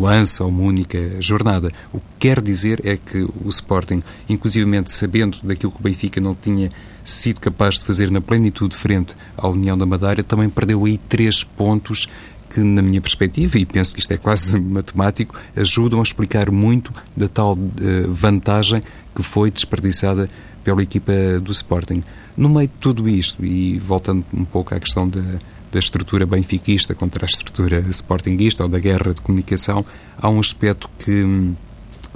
lance 0.00 0.42
ou 0.42 0.48
uma 0.48 0.62
única 0.62 0.98
jornada. 1.20 1.70
O 1.92 1.98
que 1.98 2.06
quer 2.18 2.40
dizer 2.42 2.80
é 2.84 2.96
que 2.96 3.18
o 3.18 3.48
Sporting, 3.48 4.02
inclusivamente 4.28 4.90
sabendo 4.90 5.38
daquilo 5.42 5.72
que 5.72 5.80
o 5.80 5.82
Benfica 5.82 6.20
não 6.20 6.34
tinha 6.34 6.70
sido 7.04 7.40
capaz 7.40 7.78
de 7.78 7.84
fazer 7.84 8.10
na 8.10 8.20
plenitude 8.20 8.76
frente 8.76 9.16
à 9.36 9.48
União 9.48 9.76
da 9.76 9.86
Madeira, 9.86 10.22
também 10.22 10.48
perdeu 10.48 10.84
aí 10.84 10.98
três 11.08 11.42
pontos 11.44 12.08
que, 12.50 12.60
na 12.60 12.82
minha 12.82 13.00
perspectiva, 13.00 13.58
e 13.58 13.64
penso 13.64 13.94
que 13.94 14.00
isto 14.00 14.12
é 14.12 14.16
quase 14.16 14.58
matemático, 14.60 15.34
ajudam 15.56 16.00
a 16.00 16.02
explicar 16.02 16.50
muito 16.50 16.92
da 17.16 17.28
tal 17.28 17.54
uh, 17.54 18.12
vantagem 18.12 18.82
que 19.14 19.22
foi 19.22 19.50
desperdiçada 19.50 20.28
pela 20.64 20.82
equipa 20.82 21.12
do 21.40 21.50
Sporting. 21.50 22.02
No 22.36 22.48
meio 22.48 22.68
de 22.68 22.74
tudo 22.80 23.08
isto, 23.08 23.44
e 23.44 23.78
voltando 23.78 24.24
um 24.34 24.44
pouco 24.44 24.74
à 24.74 24.80
questão 24.80 25.08
da, 25.08 25.22
da 25.70 25.78
estrutura 25.78 26.26
benfiquista 26.26 26.94
contra 26.94 27.24
a 27.24 27.28
estrutura 27.28 27.80
sportinguista 27.90 28.64
ou 28.64 28.68
da 28.68 28.78
guerra 28.78 29.14
de 29.14 29.20
comunicação, 29.20 29.84
há 30.20 30.28
um 30.28 30.40
aspecto 30.40 30.90
que 30.98 31.24
hum, 31.24 31.54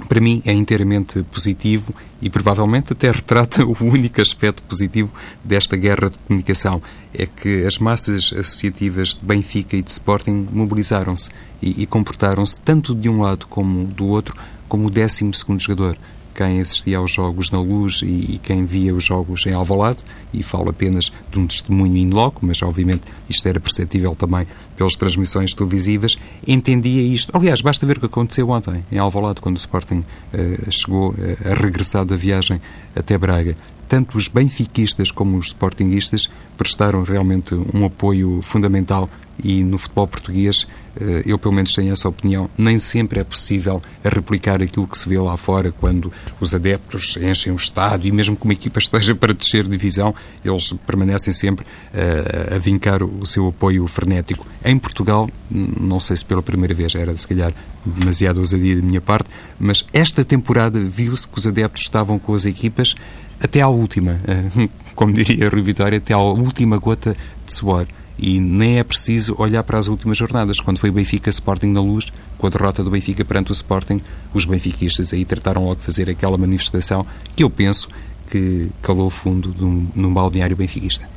para 0.07 0.19
mim 0.19 0.41
é 0.45 0.51
inteiramente 0.51 1.23
positivo 1.23 1.93
e 2.21 2.29
provavelmente 2.29 2.93
até 2.93 3.09
retrata 3.11 3.65
o 3.65 3.75
único 3.81 4.21
aspecto 4.21 4.63
positivo 4.63 5.13
desta 5.43 5.75
guerra 5.75 6.09
de 6.09 6.17
comunicação. 6.19 6.81
É 7.13 7.25
que 7.25 7.65
as 7.65 7.77
massas 7.77 8.33
associativas 8.33 9.15
de 9.15 9.25
Benfica 9.25 9.75
e 9.75 9.81
de 9.81 9.89
Sporting 9.89 10.47
mobilizaram-se 10.51 11.29
e, 11.61 11.83
e 11.83 11.85
comportaram-se 11.85 12.59
tanto 12.59 12.93
de 12.93 13.09
um 13.09 13.21
lado 13.21 13.47
como 13.47 13.85
do 13.85 14.07
outro 14.07 14.35
como 14.67 14.87
o 14.87 14.89
12 14.89 15.31
jogador 15.59 15.97
quem 16.35 16.59
assistia 16.59 16.97
aos 16.97 17.11
jogos 17.11 17.49
na 17.49 17.59
luz 17.59 18.01
e, 18.03 18.35
e, 18.35 18.39
quem 18.43 18.65
via 18.65 18.93
os 18.93 19.05
jogos 19.05 19.45
em 19.45 19.53
Alvalade, 19.53 19.99
e 20.33 20.43
falo 20.43 20.69
apenas 20.69 21.11
de 21.31 21.39
um 21.39 21.47
testemunho 21.47 21.95
in 21.95 22.09
loco, 22.09 22.45
mas 22.45 22.61
obviamente 22.61 23.03
isto 23.29 23.47
era 23.47 23.59
perceptível 23.59 24.13
também 24.13 24.45
pelas 24.75 24.97
transmissões 24.97 25.55
televisivas, 25.55 26.17
entendia 26.45 27.01
isto. 27.01 27.31
Aliás, 27.33 27.61
basta 27.61 27.85
ver 27.85 27.97
o 27.97 27.99
que 28.01 28.05
aconteceu 28.07 28.49
ontem 28.49 28.85
em 28.91 28.97
Alvalade, 28.97 29.39
quando 29.39 29.55
o 29.55 29.59
Sporting 29.59 29.99
uh, 30.33 30.71
chegou 30.71 31.11
uh, 31.11 31.51
a 31.51 31.53
regressar 31.53 32.03
da 32.03 32.17
viagem 32.17 32.59
até 32.93 33.17
Braga 33.17 33.55
tanto 33.87 34.17
os 34.17 34.27
benfiquistas 34.27 35.11
como 35.11 35.37
os 35.37 35.47
sportinguistas 35.47 36.29
prestaram 36.57 37.03
realmente 37.03 37.53
um 37.73 37.85
apoio 37.85 38.41
fundamental 38.41 39.09
e 39.43 39.63
no 39.63 39.77
futebol 39.77 40.07
português, 40.07 40.67
eh, 40.99 41.23
eu 41.25 41.37
pelo 41.37 41.53
menos 41.53 41.73
tenho 41.73 41.91
essa 41.91 42.07
opinião, 42.07 42.49
nem 42.57 42.77
sempre 42.77 43.19
é 43.19 43.23
possível 43.23 43.81
replicar 44.03 44.61
aquilo 44.61 44.87
que 44.87 44.97
se 44.97 45.07
vê 45.07 45.19
lá 45.19 45.35
fora 45.37 45.71
quando 45.71 46.11
os 46.39 46.55
adeptos 46.55 47.17
enchem 47.17 47.51
o 47.51 47.55
estádio 47.55 48.07
e 48.07 48.11
mesmo 48.11 48.35
que 48.35 48.43
uma 48.43 48.53
equipa 48.53 48.79
esteja 48.79 49.15
para 49.15 49.33
descer 49.33 49.67
divisão, 49.67 50.13
eles 50.43 50.73
permanecem 50.85 51.33
sempre 51.33 51.65
eh, 51.93 52.55
a 52.55 52.57
vincar 52.57 53.03
o 53.03 53.25
seu 53.25 53.47
apoio 53.47 53.85
frenético. 53.87 54.45
Em 54.63 54.77
Portugal, 54.77 55.29
não 55.49 55.99
sei 55.99 56.15
se 56.15 56.25
pela 56.25 56.41
primeira 56.41 56.73
vez 56.73 56.95
era 56.95 57.15
se 57.15 57.27
calhar 57.27 57.53
demasiado 57.85 58.37
ousadia 58.37 58.75
da 58.75 58.81
minha 58.81 59.01
parte, 59.01 59.29
mas 59.59 59.85
esta 59.93 60.23
temporada 60.23 60.79
viu-se 60.79 61.27
que 61.27 61.37
os 61.37 61.45
adeptos 61.45 61.83
estavam 61.83 62.17
com 62.17 62.33
as 62.33 62.45
equipas 62.45 62.95
até 63.39 63.61
à 63.61 63.67
última, 63.67 64.17
eh, 64.27 64.69
como 64.95 65.13
diria 65.13 65.49
Rui 65.49 65.61
Vitória, 65.61 65.97
até 65.97 66.13
à 66.13 66.17
última 66.17 66.77
gota 66.77 67.15
de 67.45 67.53
suor. 67.53 67.85
E 68.17 68.39
nem 68.39 68.79
é 68.79 68.83
preciso 68.83 69.35
olhar 69.37 69.61
para 69.63 69.77
as 69.77 69.87
últimas 69.87 70.17
jornadas. 70.17 70.59
Quando 70.59 70.79
foi 70.79 70.89
Benfica 70.89 71.29
Sporting 71.29 71.67
na 71.67 71.81
luz, 71.81 72.07
com 72.37 72.47
a 72.47 72.49
derrota 72.49 72.83
do 72.83 72.89
Benfica 72.89 73.25
perante 73.25 73.51
o 73.51 73.53
Sporting, 73.53 74.01
os 74.33 74.45
benfiquistas 74.45 75.13
aí 75.13 75.25
trataram 75.25 75.65
logo 75.65 75.75
de 75.75 75.83
fazer 75.83 76.09
aquela 76.09 76.37
manifestação 76.37 77.05
que 77.35 77.43
eu 77.43 77.49
penso 77.49 77.89
que 78.29 78.69
calou 78.81 79.09
fundo 79.09 79.53
num 79.93 80.13
balneário 80.13 80.55
benfiquista. 80.55 81.07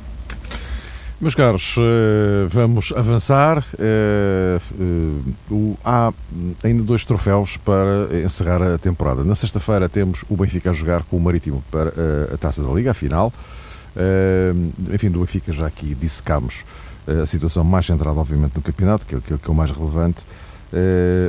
Meus 1.21 1.35
caros, 1.35 1.75
eh, 1.77 2.47
vamos 2.47 2.93
avançar. 2.95 3.65
Eh, 3.77 4.57
há 5.83 6.13
ainda 6.63 6.81
dois 6.83 7.03
troféus 7.03 7.57
para 7.57 8.07
encerrar 8.23 8.61
a 8.61 8.77
temporada. 8.77 9.21
Na 9.25 9.35
sexta-feira 9.35 9.89
temos 9.89 10.23
o 10.29 10.37
Benfica 10.37 10.69
a 10.69 10.73
jogar 10.73 11.03
com 11.03 11.17
o 11.17 11.19
Marítimo 11.19 11.61
para 11.69 11.91
a 12.33 12.37
Taça 12.37 12.63
da 12.63 12.69
Liga, 12.69 12.91
a 12.91 12.93
final. 12.93 13.33
Eh, 13.95 14.53
enfim, 14.93 15.09
do 15.09 15.19
Benfica 15.19 15.51
já 15.51 15.67
aqui 15.67 15.95
dissecámos 15.95 16.63
a 17.07 17.25
situação 17.25 17.63
mais 17.63 17.85
centrada, 17.85 18.19
obviamente, 18.19 18.55
no 18.55 18.61
campeonato, 18.61 19.05
que 19.05 19.15
é, 19.15 19.19
que 19.19 19.33
é 19.33 19.51
o 19.51 19.55
mais 19.55 19.71
relevante. 19.71 20.21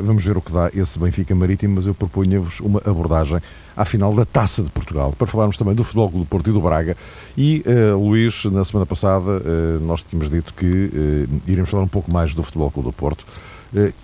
Vamos 0.05 0.23
ver 0.23 0.37
o 0.37 0.43
que 0.43 0.53
dá 0.53 0.71
esse 0.75 0.99
Benfica 0.99 1.35
Marítimo, 1.35 1.77
mas 1.77 1.87
eu 1.87 1.95
proponho-vos 1.95 2.61
uma 2.61 2.83
abordagem 2.85 3.41
à 3.75 3.85
final 3.87 4.15
da 4.15 4.27
Taça 4.27 4.63
de 4.63 4.71
Portugal, 4.71 5.15
para 5.17 5.27
falarmos 5.27 5.57
também 5.57 5.75
do 5.75 5.83
Futebol 5.83 6.11
do 6.11 6.27
Porto 6.27 6.51
e 6.51 6.53
do 6.53 6.61
Braga. 6.61 6.95
E, 7.35 7.65
uh, 7.67 7.99
Luís, 7.99 8.45
na 8.45 8.63
semana 8.63 8.85
passada, 8.85 9.31
uh, 9.31 9.81
nós 9.81 10.03
tínhamos 10.03 10.29
dito 10.29 10.53
que 10.53 10.67
uh, 10.67 11.41
iríamos 11.47 11.71
falar 11.71 11.85
um 11.85 11.89
pouco 11.89 12.11
mais 12.13 12.35
do 12.35 12.43
Futebol 12.43 12.71
do 12.77 12.93
Porto. 12.93 13.25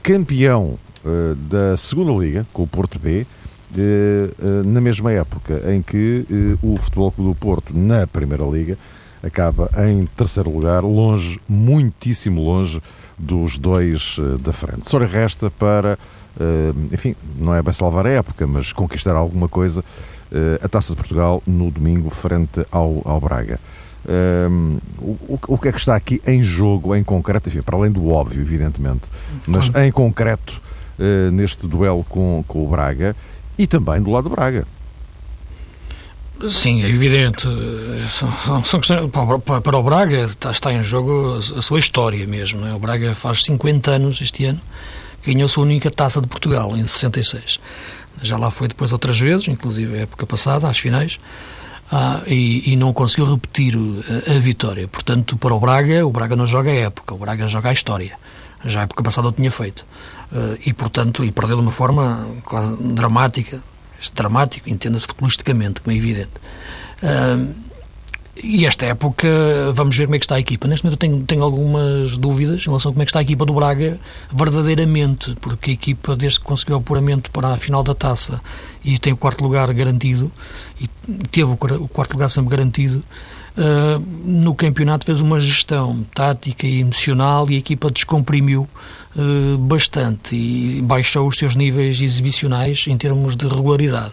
campeão 0.02 0.78
da 1.50 1.76
segunda 1.76 2.12
Liga, 2.12 2.46
com 2.52 2.62
o 2.62 2.66
Porto 2.66 2.98
B, 2.98 3.26
na 4.64 4.80
mesma 4.80 5.12
época 5.12 5.62
em 5.72 5.82
que 5.82 6.24
o 6.62 6.76
Futebol 6.76 7.12
Clube 7.12 7.30
do 7.30 7.34
Porto, 7.34 7.76
na 7.76 8.06
Primeira 8.06 8.44
Liga, 8.44 8.78
acaba 9.22 9.70
em 9.88 10.06
terceiro 10.06 10.50
lugar, 10.50 10.82
longe, 10.82 11.40
muitíssimo 11.48 12.42
longe 12.42 12.80
dos 13.18 13.58
dois 13.58 14.16
da 14.40 14.52
frente. 14.52 14.88
Só 14.88 14.98
resta 14.98 15.50
para 15.50 15.98
eh, 16.38 16.72
enfim, 16.92 17.16
não 17.38 17.54
é 17.54 17.62
bem 17.62 17.72
salvar 17.72 18.06
a 18.06 18.10
época, 18.10 18.46
mas 18.46 18.72
conquistar 18.72 19.14
alguma 19.14 19.48
coisa, 19.48 19.84
eh, 20.30 20.60
a 20.62 20.68
Taça 20.68 20.92
de 20.92 20.96
Portugal 20.96 21.42
no 21.46 21.70
domingo 21.70 22.10
frente 22.10 22.64
ao, 22.70 23.00
ao 23.04 23.20
Braga. 23.20 23.58
Um, 24.08 24.76
eh, 24.76 24.80
o, 25.00 25.38
o, 25.48 25.58
que 25.58 25.68
é 25.68 25.72
que 25.72 25.78
está 25.78 25.96
aqui 25.96 26.20
em 26.26 26.42
jogo, 26.42 26.94
em 26.94 27.02
concreto, 27.02 27.48
enfim, 27.48 27.62
para 27.62 27.76
além 27.76 27.90
do 27.90 28.08
óbvio, 28.08 28.40
evidentemente, 28.40 29.02
mas 29.46 29.70
em 29.74 29.90
concreto 29.90 30.60
uh, 30.98 31.30
neste 31.32 31.66
duelo 31.66 32.04
com, 32.08 32.44
com 32.46 32.64
o 32.64 32.68
Braga 32.68 33.16
e 33.58 33.66
também 33.66 34.02
do 34.02 34.10
lado 34.10 34.28
do 34.28 34.34
Braga? 34.34 34.66
Sim, 36.48 36.82
é 36.82 36.88
evidente. 36.88 37.48
São, 38.08 38.64
são 38.64 38.80
questões, 38.80 39.10
para, 39.10 39.78
o 39.78 39.82
Braga 39.82 40.24
está, 40.24 40.50
está, 40.50 40.72
em 40.72 40.82
jogo 40.82 41.34
a, 41.34 41.58
a 41.58 41.62
sua 41.62 41.78
história 41.78 42.26
mesmo. 42.26 42.66
É? 42.66 42.74
O 42.74 42.78
Braga 42.78 43.14
faz 43.14 43.44
50 43.44 43.90
anos 43.90 44.20
este 44.20 44.44
ano 44.44 44.60
ganhou 45.26 45.48
sua 45.48 45.64
única 45.64 45.90
taça 45.90 46.20
de 46.20 46.28
Portugal, 46.28 46.76
em 46.76 46.86
66. 46.86 47.58
Já 48.22 48.38
lá 48.38 48.50
foi 48.50 48.68
depois 48.68 48.92
outras 48.92 49.18
vezes, 49.18 49.48
inclusive 49.48 49.98
a 49.98 50.02
época 50.02 50.24
passada, 50.26 50.68
às 50.68 50.78
finais, 50.78 51.18
ah, 51.90 52.22
e, 52.26 52.72
e, 52.72 52.76
não 52.76 52.92
conseguiu 52.92 53.26
repetir 53.32 53.74
a, 54.26 54.36
a, 54.36 54.38
vitória. 54.38 54.88
Portanto, 54.88 55.36
para 55.36 55.54
o 55.54 55.60
Braga, 55.60 56.06
o 56.06 56.10
Braga 56.10 56.34
não 56.34 56.46
joga 56.46 56.70
a 56.70 56.74
época, 56.74 57.14
o 57.14 57.18
Braga 57.18 57.46
joga 57.48 57.70
a 57.70 57.72
história. 57.72 58.12
Já 58.64 58.80
a 58.80 58.82
época 58.84 59.02
passada 59.02 59.28
o 59.28 59.32
tinha 59.32 59.50
feito. 59.50 59.84
Ah, 60.32 60.56
e, 60.64 60.72
portanto, 60.72 61.24
e 61.24 61.30
perdeu 61.30 61.56
de 61.56 61.62
uma 61.62 61.72
forma 61.72 62.26
quase 62.44 62.74
dramática. 62.76 63.62
Este 63.98 64.14
dramático, 64.14 64.68
entenda-se 64.68 65.06
futbolisticamente, 65.06 65.80
como 65.80 65.94
é 65.94 65.98
evidente. 65.98 66.32
Ah, 67.02 67.66
e 68.42 68.66
esta 68.66 68.84
época, 68.84 69.26
vamos 69.72 69.96
ver 69.96 70.04
como 70.04 70.16
é 70.16 70.18
que 70.18 70.26
está 70.26 70.34
a 70.34 70.40
equipa. 70.40 70.68
Neste 70.68 70.84
momento 70.84 71.02
eu 71.02 71.08
tenho, 71.08 71.24
tenho 71.24 71.42
algumas 71.42 72.18
dúvidas 72.18 72.60
em 72.62 72.66
relação 72.66 72.90
a 72.90 72.92
como 72.92 73.02
é 73.02 73.06
que 73.06 73.10
está 73.10 73.20
a 73.20 73.22
equipa 73.22 73.46
do 73.46 73.54
Braga, 73.54 73.98
verdadeiramente, 74.30 75.34
porque 75.40 75.70
a 75.70 75.74
equipa, 75.74 76.14
desde 76.14 76.40
que 76.40 76.44
conseguiu 76.44 76.76
o 76.76 76.78
apuramento 76.80 77.30
para 77.30 77.54
a 77.54 77.56
final 77.56 77.82
da 77.82 77.94
taça 77.94 78.42
e 78.84 78.98
tem 78.98 79.14
o 79.14 79.16
quarto 79.16 79.42
lugar 79.42 79.72
garantido, 79.72 80.30
e 80.78 80.86
teve 81.28 81.50
o 81.50 81.88
quarto 81.88 82.12
lugar 82.12 82.28
sempre 82.28 82.50
garantido, 82.50 83.02
uh, 83.56 83.98
no 84.24 84.54
campeonato 84.54 85.06
fez 85.06 85.22
uma 85.22 85.40
gestão 85.40 86.04
tática 86.14 86.66
e 86.66 86.80
emocional 86.80 87.50
e 87.50 87.54
a 87.54 87.58
equipa 87.58 87.90
descomprimiu 87.90 88.68
uh, 89.16 89.58
bastante 89.58 90.36
e 90.36 90.82
baixou 90.82 91.28
os 91.28 91.36
seus 91.36 91.56
níveis 91.56 92.00
exibicionais 92.00 92.84
em 92.86 92.96
termos 92.96 93.36
de 93.36 93.48
regularidade. 93.48 94.12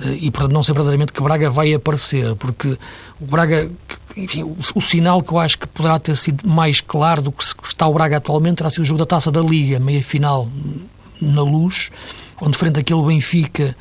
Eh, 0.00 0.18
e, 0.22 0.30
portanto, 0.30 0.52
não 0.52 0.62
sei 0.62 0.74
verdadeiramente 0.74 1.12
que 1.12 1.22
Braga 1.22 1.50
vai 1.50 1.74
aparecer, 1.74 2.34
porque 2.36 2.78
o 3.20 3.26
Braga, 3.26 3.70
enfim, 4.16 4.42
o, 4.42 4.56
o, 4.74 4.80
sinal 4.80 5.22
que 5.22 5.32
eu 5.32 5.38
acho 5.38 5.58
que 5.58 5.66
poderá 5.66 5.98
ter 5.98 6.16
sido 6.16 6.48
mais 6.48 6.80
claro 6.80 7.22
do 7.22 7.32
que 7.32 7.42
está 7.68 7.86
o 7.86 7.92
Braga 7.92 8.16
atualmente 8.16 8.58
terá 8.58 8.70
sido 8.70 8.82
o 8.82 8.84
jogo 8.84 8.98
da 8.98 9.06
Taça 9.06 9.30
da 9.30 9.40
Liga, 9.40 9.78
meia-final 9.78 10.48
na 11.20 11.42
luz, 11.42 11.90
onde 12.40 12.56
frente 12.56 12.78
àquele 12.78 13.02
Benfica 13.02 13.76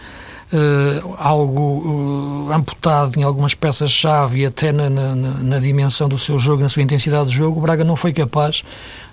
uh, 0.51 1.15
algo 1.17 2.47
uh, 2.47 2.53
amputado 2.53 3.19
em 3.19 3.23
algumas 3.23 3.53
peças-chave 3.53 4.41
e 4.41 4.45
até 4.45 4.71
na, 4.71 4.89
na, 4.89 5.15
na, 5.15 5.59
dimensão 5.59 6.07
do 6.07 6.17
seu 6.17 6.37
jogo, 6.39 6.61
na 6.61 6.69
sua 6.69 6.83
intensidade 6.83 7.29
de 7.29 7.35
jogo, 7.35 7.59
o 7.59 7.61
Braga 7.61 7.83
não 7.83 7.95
foi 7.95 8.13
capaz 8.13 8.63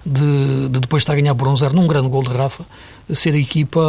de, 0.04 0.68
de 0.68 0.80
depois 0.80 1.02
estar 1.02 1.14
a 1.14 1.16
ganhar 1.16 1.34
por 1.34 1.48
um 1.48 1.56
zero 1.56 1.74
num 1.74 1.86
grande 1.86 2.08
gol 2.08 2.22
de 2.22 2.30
Rafa, 2.30 2.64
ser 3.12 3.34
a 3.34 3.38
equipa 3.38 3.80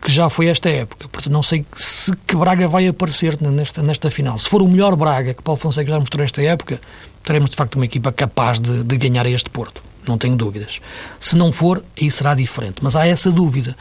que 0.00 0.10
já 0.10 0.28
foi 0.28 0.46
esta 0.46 0.68
época. 0.68 1.08
Portanto, 1.08 1.32
não 1.32 1.42
sei 1.42 1.64
se 1.74 2.14
que 2.26 2.36
Braga 2.36 2.68
vai 2.68 2.86
aparecer 2.86 3.40
nesta, 3.40 3.82
nesta 3.82 4.10
final. 4.10 4.36
Se 4.38 4.48
for 4.48 4.62
o 4.62 4.68
melhor 4.68 4.94
Braga 4.96 5.34
que 5.34 5.42
Paulo 5.42 5.60
Fonseca 5.60 5.90
já 5.90 5.98
mostrou 5.98 6.24
esta 6.24 6.42
época, 6.42 6.80
teremos 7.22 7.50
de 7.50 7.56
facto 7.56 7.76
uma 7.76 7.84
equipa 7.84 8.12
capaz 8.12 8.60
de, 8.60 8.84
de 8.84 8.96
ganhar 8.96 9.26
este 9.26 9.50
Porto 9.50 9.82
não 10.08 10.18
tenho 10.18 10.36
dúvidas. 10.36 10.80
Se 11.20 11.36
não 11.36 11.52
for, 11.52 11.84
aí 12.00 12.10
será 12.10 12.34
diferente. 12.34 12.78
Mas 12.82 12.96
há 12.96 13.06
essa 13.06 13.30
dúvida. 13.30 13.76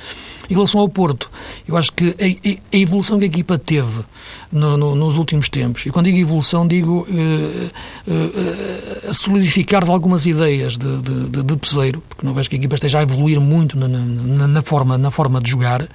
Em 0.49 0.53
relação 0.53 0.79
ao 0.79 0.88
Porto, 0.88 1.29
eu 1.67 1.75
acho 1.75 1.91
que 1.93 2.15
a, 2.19 2.75
a 2.75 2.79
evolução 2.79 3.19
que 3.19 3.25
a 3.25 3.27
equipa 3.27 3.57
teve 3.57 4.03
no, 4.51 4.77
no, 4.77 4.95
nos 4.95 5.17
últimos 5.17 5.49
tempos, 5.49 5.86
e 5.86 5.89
quando 5.89 6.05
digo 6.05 6.17
evolução, 6.17 6.67
digo 6.67 7.05
uh, 7.10 7.65
uh, 8.07 9.10
a 9.10 9.13
solidificar 9.13 9.83
de 9.83 9.91
algumas 9.91 10.25
ideias 10.25 10.77
de, 10.77 11.01
de, 11.01 11.29
de, 11.29 11.43
de 11.43 11.57
peseiro, 11.57 12.01
porque 12.07 12.25
não 12.25 12.33
vejo 12.33 12.49
que 12.49 12.55
a 12.55 12.60
equipa 12.60 12.75
esteja 12.75 12.99
a 12.99 13.01
evoluir 13.01 13.39
muito 13.41 13.77
na, 13.77 13.88
na, 13.88 14.47
na 14.47 14.62
forma, 14.62 14.97
na 14.97 15.12
forma 15.12 15.41
de 15.41 15.51
jogar, 15.51 15.88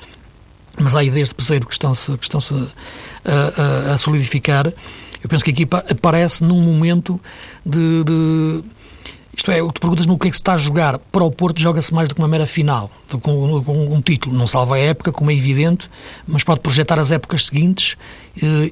mas 0.79 0.95
há 0.95 1.03
ideias 1.03 1.29
de 1.29 1.35
peseiro 1.35 1.67
que 1.67 1.73
estão-se 1.73 2.13
estão 2.21 2.41
a, 3.25 3.91
a, 3.91 3.95
a 3.95 3.99
solidificar. 3.99 4.67
Eu 5.23 5.29
penso 5.29 5.45
que 5.45 5.51
a 5.51 5.53
equipa 5.53 5.85
aparece 5.89 6.43
num 6.43 6.61
momento 6.61 7.21
de, 7.65 8.03
de 8.05 8.65
isto 9.35 9.51
é, 9.51 9.59
tu 9.59 9.81
perguntas-me 9.81 10.13
o 10.13 10.19
que 10.19 10.29
é 10.29 10.31
que 10.31 10.37
se 10.37 10.43
está 10.43 10.55
a 10.55 10.59
jogar. 10.59 10.99
Para 10.99 11.25
o 11.25 11.31
Porto 11.31 11.61
joga-se 11.61 11.93
mais 11.93 12.09
do 12.09 12.15
que 12.15 12.21
uma 12.21 12.29
mera 12.29 12.47
final, 12.47 12.91
com, 13.11 13.63
com, 13.63 13.95
um 13.95 14.01
título. 14.03 14.37
Não 14.37 14.47
salva 14.47 14.77
a 14.77 14.79
época, 14.79 15.11
como 15.11 15.31
é 15.31 15.35
evidente, 15.35 15.91
mas 16.27 16.45
pode 16.45 16.61
projetar 16.61 16.99
as 16.99 17.11
épocas 17.11 17.47
seguintes 17.47 17.97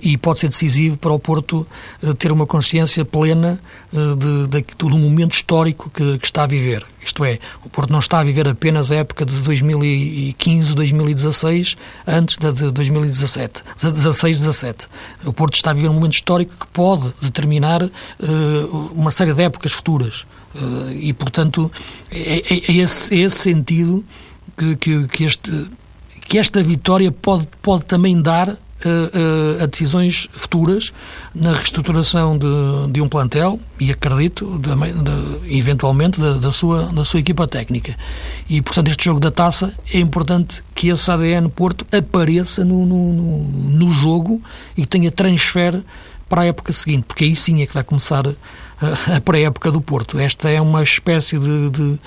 e 0.02 0.16
pode 0.16 0.38
ser 0.38 0.48
decisivo 0.48 0.96
para 0.96 1.12
o 1.12 1.18
Porto 1.18 1.66
eh, 2.02 2.12
ter 2.14 2.32
uma 2.32 2.46
consciência 2.46 3.04
plena 3.04 3.60
eh, 3.92 3.96
de, 4.16 4.48
de, 4.48 4.64
do 4.76 4.98
momento 4.98 5.32
histórico 5.32 5.90
que, 5.90 6.18
que, 6.18 6.26
está 6.26 6.44
a 6.44 6.46
viver. 6.46 6.86
Isto 7.02 7.24
é, 7.24 7.38
o 7.64 7.68
Porto 7.68 7.90
não 7.90 7.98
está 7.98 8.20
a 8.20 8.24
viver 8.24 8.48
apenas 8.48 8.90
a 8.90 8.96
época 8.96 9.24
de 9.24 9.34
2015, 9.40 10.74
2016, 10.74 11.76
antes 12.06 12.38
da 12.38 12.50
de 12.50 12.70
2017, 12.70 13.62
16, 13.82 14.38
17. 14.38 14.88
O 15.24 15.32
Porto 15.32 15.54
está 15.54 15.70
a 15.70 15.74
viver 15.74 15.88
um 15.88 15.94
momento 15.94 16.14
histórico 16.14 16.54
que 16.58 16.66
pode 16.66 17.12
determinar 17.22 17.90
uma 18.92 19.10
série 19.10 19.32
de 19.32 19.42
épocas 19.42 19.72
futuras. 19.72 20.26
E, 21.00 21.12
portanto, 21.14 21.72
é, 22.10 22.38
é, 22.38 22.70
é, 22.70 22.72
esse, 22.72 23.14
é 23.14 23.18
esse 23.20 23.36
sentido 23.36 24.04
que, 24.56 24.76
que, 24.76 25.08
que, 25.08 25.24
este, 25.24 25.70
que 26.28 26.38
esta 26.38 26.62
vitória 26.62 27.10
pode, 27.10 27.48
pode 27.62 27.86
também 27.86 28.20
dar 28.20 28.58
a, 28.84 29.64
a, 29.64 29.66
decisões 29.66 30.28
futuras 30.32 30.92
na 31.34 31.52
reestruturação 31.52 32.36
de, 32.38 32.46
de 32.92 33.00
um 33.00 33.08
plantel 33.08 33.60
e 33.78 33.90
acredito 33.90 34.58
de, 34.58 34.70
de, 34.70 35.56
eventualmente 35.56 36.20
da, 36.20 36.34
da, 36.34 36.52
sua, 36.52 36.84
da 36.84 37.04
sua 37.04 37.20
equipa 37.20 37.46
técnica. 37.46 37.96
E 38.48 38.60
portanto 38.62 38.88
este 38.88 39.04
jogo 39.04 39.20
da 39.20 39.30
taça 39.30 39.74
é 39.92 39.98
importante 39.98 40.62
que 40.74 40.88
esse 40.88 41.10
ADN 41.10 41.48
Porto 41.48 41.86
apareça 41.92 42.64
no, 42.64 42.86
no, 42.86 43.42
no, 43.44 43.92
jogo 43.92 44.40
e 44.76 44.86
tenha 44.86 45.10
transfer 45.10 45.82
para 46.28 46.42
a 46.42 46.46
época 46.46 46.72
seguinte, 46.72 47.04
porque 47.06 47.24
aí 47.24 47.34
sim 47.34 47.60
é 47.60 47.66
que 47.66 47.74
vai 47.74 47.82
começar 47.82 48.22
a 49.14 49.20
pré-época 49.20 49.70
do 49.70 49.80
Porto. 49.80 50.18
Esta 50.18 50.48
é 50.48 50.60
uma 50.60 50.82
espécie 50.82 51.38
de, 51.38 51.70
de, 51.70 52.00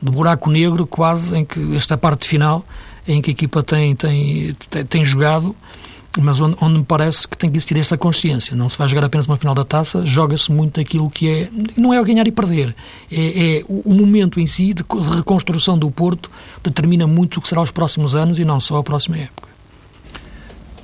de, 0.00 0.10
buraco 0.10 0.50
negro 0.50 0.86
quase, 0.86 1.36
em 1.36 1.44
que 1.44 1.74
esta 1.76 1.96
parte 1.96 2.26
final, 2.26 2.64
em 3.06 3.20
que 3.20 3.30
a 3.30 3.32
equipa 3.32 3.62
tem, 3.62 3.94
tem, 3.94 4.54
tem, 4.70 4.86
tem 4.86 5.04
jogado, 5.04 5.54
mas 6.18 6.40
onde, 6.40 6.56
onde, 6.60 6.78
me 6.78 6.84
parece 6.84 7.26
que 7.26 7.36
tem 7.36 7.50
que 7.50 7.56
existir 7.56 7.76
essa 7.76 7.96
consciência. 7.96 8.56
Não 8.56 8.68
se 8.68 8.78
vai 8.78 8.88
jogar 8.88 9.04
apenas 9.04 9.26
uma 9.26 9.36
final 9.36 9.54
da 9.54 9.64
taça, 9.64 10.04
joga-se 10.06 10.50
muito 10.52 10.80
aquilo 10.80 11.10
que 11.10 11.28
é. 11.28 11.50
Não 11.76 11.92
é 11.92 12.00
o 12.00 12.04
ganhar 12.04 12.26
e 12.26 12.32
perder. 12.32 12.74
É, 13.10 13.58
é 13.58 13.64
o, 13.68 13.92
momento 13.92 14.38
em 14.38 14.46
si 14.46 14.72
de, 14.72 14.82
de 14.82 15.16
reconstrução 15.16 15.78
do 15.78 15.90
Porto 15.90 16.30
determina 16.62 17.06
muito 17.06 17.38
o 17.38 17.40
que 17.42 17.48
será 17.48 17.62
os 17.62 17.70
próximos 17.70 18.14
anos 18.14 18.38
e 18.38 18.44
não 18.44 18.60
só 18.60 18.78
a 18.78 18.82
próxima 18.82 19.18
época. 19.18 19.48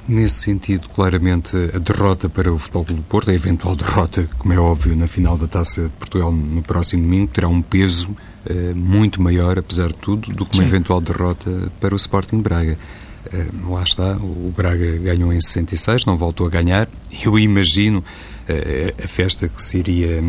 Nesse 0.09 0.41
sentido, 0.41 0.89
claramente, 0.89 1.57
a 1.73 1.79
derrota 1.79 2.29
para 2.29 2.53
o 2.53 2.59
Futebol 2.59 2.85
do 2.85 3.03
Porto, 3.03 3.31
a 3.31 3.35
eventual 3.35 3.77
derrota, 3.77 4.29
como 4.39 4.53
é 4.53 4.59
óbvio, 4.59 4.97
na 4.97 5.07
final 5.07 5.37
da 5.37 5.47
Taça 5.47 5.85
de 5.85 5.91
Portugal 5.91 6.33
no 6.33 6.63
próximo 6.63 7.05
domingo, 7.05 7.29
terá 7.29 7.47
um 7.47 7.63
peso 7.63 8.11
uh, 8.11 8.75
muito 8.75 9.23
maior, 9.23 9.57
apesar 9.57 9.89
de 9.89 9.99
tudo, 9.99 10.33
do 10.33 10.45
que 10.45 10.59
uma 10.59 10.65
Sim. 10.65 10.69
eventual 10.69 11.01
derrota 11.01 11.71
para 11.79 11.95
o 11.95 11.97
Sporting 11.97 12.41
Braga. 12.41 12.77
Uh, 13.27 13.73
lá 13.73 13.83
está, 13.83 14.17
o 14.17 14.53
Braga 14.57 14.97
ganhou 14.99 15.33
em 15.33 15.41
66, 15.41 16.05
não 16.05 16.17
voltou 16.17 16.47
a 16.47 16.51
ganhar. 16.51 16.89
Eu 17.25 17.39
imagino 17.39 17.99
uh, 17.99 19.05
a 19.05 19.09
festa 19.09 19.49
que 19.49 19.61
se 19.61 19.79
iria 19.79 20.23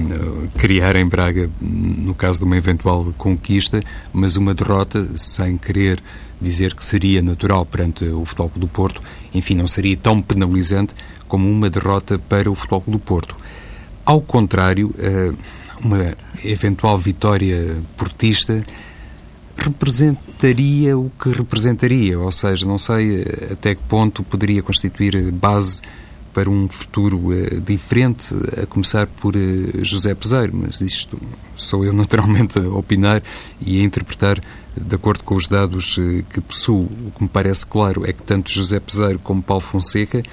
criar 0.58 0.96
em 0.96 1.06
Braga 1.06 1.50
no 1.60 2.14
caso 2.14 2.40
de 2.40 2.46
uma 2.46 2.58
eventual 2.58 3.14
conquista, 3.18 3.82
mas 4.12 4.36
uma 4.36 4.54
derrota 4.54 5.10
sem 5.16 5.58
querer 5.58 6.02
dizer 6.42 6.74
que 6.74 6.84
seria 6.84 7.22
natural 7.22 7.66
perante 7.66 8.04
o 8.06 8.26
Futebol 8.26 8.52
do 8.56 8.68
Porto, 8.68 9.02
enfim, 9.34 9.56
não 9.56 9.68
seria 9.68 9.96
tão 9.96 10.22
penalizante 10.22 10.96
como 11.28 11.50
uma 11.50 11.70
derrota 11.70 12.18
para 12.18 12.50
o 12.50 12.56
Futebol 12.56 12.84
do 12.88 13.00
Porto. 13.00 13.36
Ao 14.04 14.20
contrário, 14.20 14.94
eh, 14.98 15.32
uma 15.84 16.14
eventual 16.44 16.98
vitória 16.98 17.78
portista 17.96 18.64
representaria 19.64 20.98
o 20.98 21.12
que 21.22 21.30
representaria, 21.30 22.20
ou 22.20 22.32
seja, 22.32 22.66
não 22.66 22.80
sei 22.80 23.22
eh, 23.22 23.54
até 23.54 23.76
que 23.76 23.84
ponto 23.84 24.24
poderia 24.24 24.62
constituir 24.64 25.32
base 25.32 25.82
para 26.34 26.50
um 26.50 26.68
futuro 26.68 27.18
uh, 27.18 27.62
diferente, 27.62 28.34
a 28.62 28.66
começar 28.66 29.06
por 29.06 29.36
uh, 29.36 29.84
José 29.84 30.16
Peseiro, 30.16 30.54
mas 30.56 30.82
isto 30.82 31.20
sou 31.56 31.86
eu 31.86 31.92
naturalmente 31.94 32.58
a 32.58 32.70
opinar 32.70 33.22
e 33.66 33.82
a 33.82 33.84
interpretar 33.84 34.40
de 34.76 34.96
acordo 34.96 35.24
com 35.24 35.36
os 35.36 35.48
dados 35.48 35.98
uh, 35.98 36.24
que 36.30 36.40
possuo. 36.42 36.86
O 37.08 37.12
que 37.12 37.24
me 37.24 37.30
parece 37.30 37.66
claro 37.66 38.10
é 38.10 38.14
que 38.14 38.24
tanto 38.24 38.50
José 38.50 38.80
Peseiro 38.80 39.20
como 39.20 39.42
Paulo 39.42 39.62
Fonseca, 39.62 40.24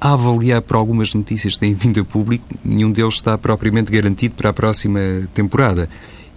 a 0.00 0.14
avaliar 0.14 0.62
por 0.62 0.76
algumas 0.76 1.12
notícias 1.12 1.54
que 1.54 1.60
têm 1.60 1.74
vindo 1.74 2.00
a 2.00 2.04
público, 2.04 2.46
nenhum 2.64 2.90
deles 2.90 3.14
está 3.14 3.36
propriamente 3.36 3.92
garantido 3.92 4.34
para 4.34 4.48
a 4.48 4.52
próxima 4.52 4.98
temporada. 5.34 5.90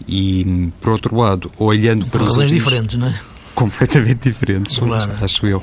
E, 0.08 0.70
por 0.82 0.94
outro 0.94 1.16
lado, 1.16 1.52
olhando 1.58 2.06
para 2.08 2.20
por. 2.20 2.28
Razões 2.28 2.52
últimos... 2.52 2.64
diferentes, 2.64 3.00
não 3.00 3.08
é? 3.08 3.20
Completamente 3.56 4.30
diferentes, 4.30 4.78
claro. 4.78 5.12
acho 5.22 5.48
eu. 5.48 5.62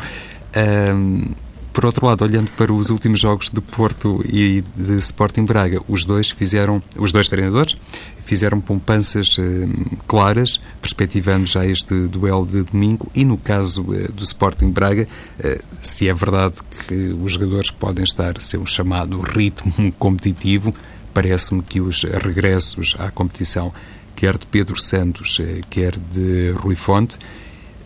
Um, 0.57 1.33
por 1.73 1.85
outro 1.85 2.05
lado, 2.05 2.25
olhando 2.25 2.51
para 2.53 2.73
os 2.73 2.91
últimos 2.91 3.21
jogos 3.21 3.49
de 3.49 3.61
Porto 3.61 4.23
e 4.27 4.65
de 4.77 4.99
Sporting 4.99 5.45
Braga, 5.45 5.81
os 5.87 6.05
dois 6.05 6.31
fizeram, 6.31 6.83
os 6.97 7.13
dois 7.13 7.29
treinadores 7.29 7.77
fizeram 8.25 8.61
poupanças 8.61 9.37
eh, 9.39 9.69
claras, 10.07 10.61
perspectivando 10.81 11.47
já 11.47 11.65
este 11.65 12.09
duelo 12.09 12.47
de 12.47 12.65
domingo 12.65 13.11
e 13.15 13.25
no 13.25 13.37
caso 13.37 13.87
eh, 13.95 14.09
do 14.09 14.23
Sporting 14.23 14.71
Braga, 14.71 15.07
eh, 15.39 15.61
se 15.81 16.09
é 16.09 16.15
verdade 16.15 16.61
que 16.71 17.17
os 17.23 17.33
jogadores 17.33 17.71
podem 17.71 18.05
estar 18.05 18.37
a 18.37 18.41
seu 18.41 18.67
chamado 18.67 19.21
ritmo 19.21 19.93
competitivo, 19.99 20.75
parece-me 21.15 21.63
que 21.63 21.81
os 21.81 22.03
regressos 22.03 22.97
à 22.99 23.11
competição, 23.11 23.73
quer 24.21 24.37
de 24.37 24.45
Pedro 24.45 24.79
Santos, 24.79 25.39
eh, 25.41 25.63
quer 25.71 25.99
de 25.99 26.51
Rui 26.51 26.75
Fonte, 26.75 27.19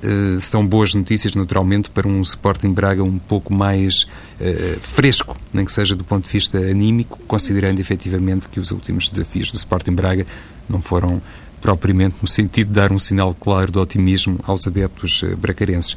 eh, 0.02 0.40
são 0.40 0.66
boas 0.66 0.92
notícias, 0.92 1.32
naturalmente, 1.36 1.88
para 1.88 2.08
um 2.08 2.20
Sporting 2.22 2.72
Braga 2.72 3.04
um 3.04 3.20
pouco 3.20 3.54
mais 3.54 4.02
uh, 4.40 4.80
fresco, 4.80 5.36
nem 5.52 5.64
que 5.64 5.70
seja 5.70 5.94
do 5.94 6.02
ponto 6.02 6.24
de 6.24 6.30
vista 6.30 6.58
anímico, 6.58 7.20
considerando 7.28 7.78
efetivamente 7.78 8.48
que 8.48 8.58
os 8.58 8.72
últimos 8.72 9.08
desafios 9.08 9.52
do 9.52 9.56
Sporting 9.56 9.92
Braga 9.92 10.26
não 10.68 10.80
foram 10.80 11.22
propriamente 11.62 12.16
no 12.20 12.26
sentido 12.26 12.66
de 12.66 12.74
dar 12.74 12.90
um 12.90 12.98
sinal 12.98 13.32
claro 13.32 13.70
de 13.70 13.78
otimismo 13.78 14.40
aos 14.42 14.66
adeptos 14.66 15.22
bracarenses. 15.38 15.94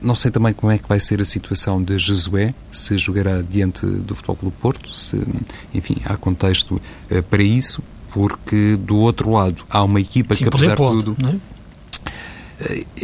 Não 0.00 0.14
sei 0.14 0.30
também 0.30 0.52
como 0.52 0.70
é 0.70 0.78
que 0.78 0.88
vai 0.88 1.00
ser 1.00 1.20
a 1.20 1.24
situação 1.24 1.82
de 1.82 1.98
Jesué, 1.98 2.54
se 2.70 2.96
jogará 2.96 3.42
diante 3.42 3.84
do 3.84 4.14
Futebol 4.14 4.36
Clube 4.36 4.56
Porto, 4.60 4.88
se, 4.94 5.20
enfim, 5.74 5.96
há 6.04 6.16
contexto 6.16 6.80
uh, 7.10 7.22
para 7.24 7.42
isso, 7.42 7.82
porque 8.14 8.76
do 8.76 8.96
outro 8.96 9.32
lado 9.32 9.64
há 9.68 9.82
uma 9.82 10.00
equipa 10.00 10.36
Sim, 10.36 10.44
que, 10.44 10.48
apesar 10.48 10.76
de 10.76 10.76
tudo. 10.76 11.16
É? 11.26 11.53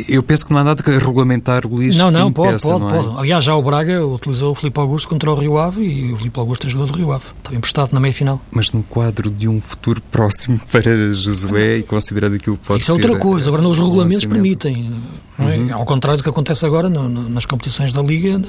Eu 0.09 0.23
penso 0.23 0.47
que 0.47 0.53
não 0.53 0.61
há 0.61 0.65
nada 0.65 0.83
que 0.83 0.91
regulamentar 0.91 1.67
o 1.67 1.71
Luís 1.71 1.97
Não, 1.97 2.11
não, 2.11 2.33
pode, 2.33 2.63
pode, 2.63 2.81
não 2.81 2.91
é? 2.91 3.03
pode. 3.03 3.19
Aliás, 3.19 3.45
já 3.45 3.55
o 3.55 3.63
Braga 3.63 4.07
utilizou 4.07 4.53
o 4.53 4.55
Filipe 4.55 4.79
Augusto 4.79 5.09
contra 5.09 5.31
o 5.31 5.35
Rio 5.35 5.59
Ave 5.59 5.83
e 5.83 6.13
o 6.13 6.17
Filipe 6.17 6.39
Augusto 6.39 6.67
é 6.67 6.71
jogador 6.71 6.93
do 6.93 6.99
Rio 6.99 7.13
Ave. 7.13 7.25
Estava 7.39 7.57
emprestado 7.57 7.93
na 7.93 8.01
meia-final. 8.01 8.41
Mas 8.51 8.71
no 8.71 8.83
quadro 8.85 9.31
de 9.31 9.49
um 9.49 9.61
futuro 9.61 10.01
próximo 10.11 10.61
para 10.71 11.13
Josué 11.13 11.79
e 11.79 11.83
considerando 11.83 12.37
aquilo 12.37 12.57
que 12.57 12.67
pode 12.67 12.83
Isso 12.83 12.93
ser... 12.93 12.99
Isso 13.01 13.09
é 13.09 13.11
outra 13.13 13.23
coisa. 13.23 13.49
Agora, 13.49 13.67
os 13.69 13.79
regulamentos 13.79 14.25
permitem. 14.25 14.93
Não 15.37 15.49
é? 15.49 15.57
uhum. 15.57 15.75
Ao 15.75 15.85
contrário 15.85 16.19
do 16.19 16.23
que 16.23 16.29
acontece 16.29 16.65
agora 16.65 16.89
no, 16.89 17.09
no, 17.09 17.29
nas 17.29 17.47
competições 17.47 17.93
da 17.93 18.03
Liga, 18.03 18.41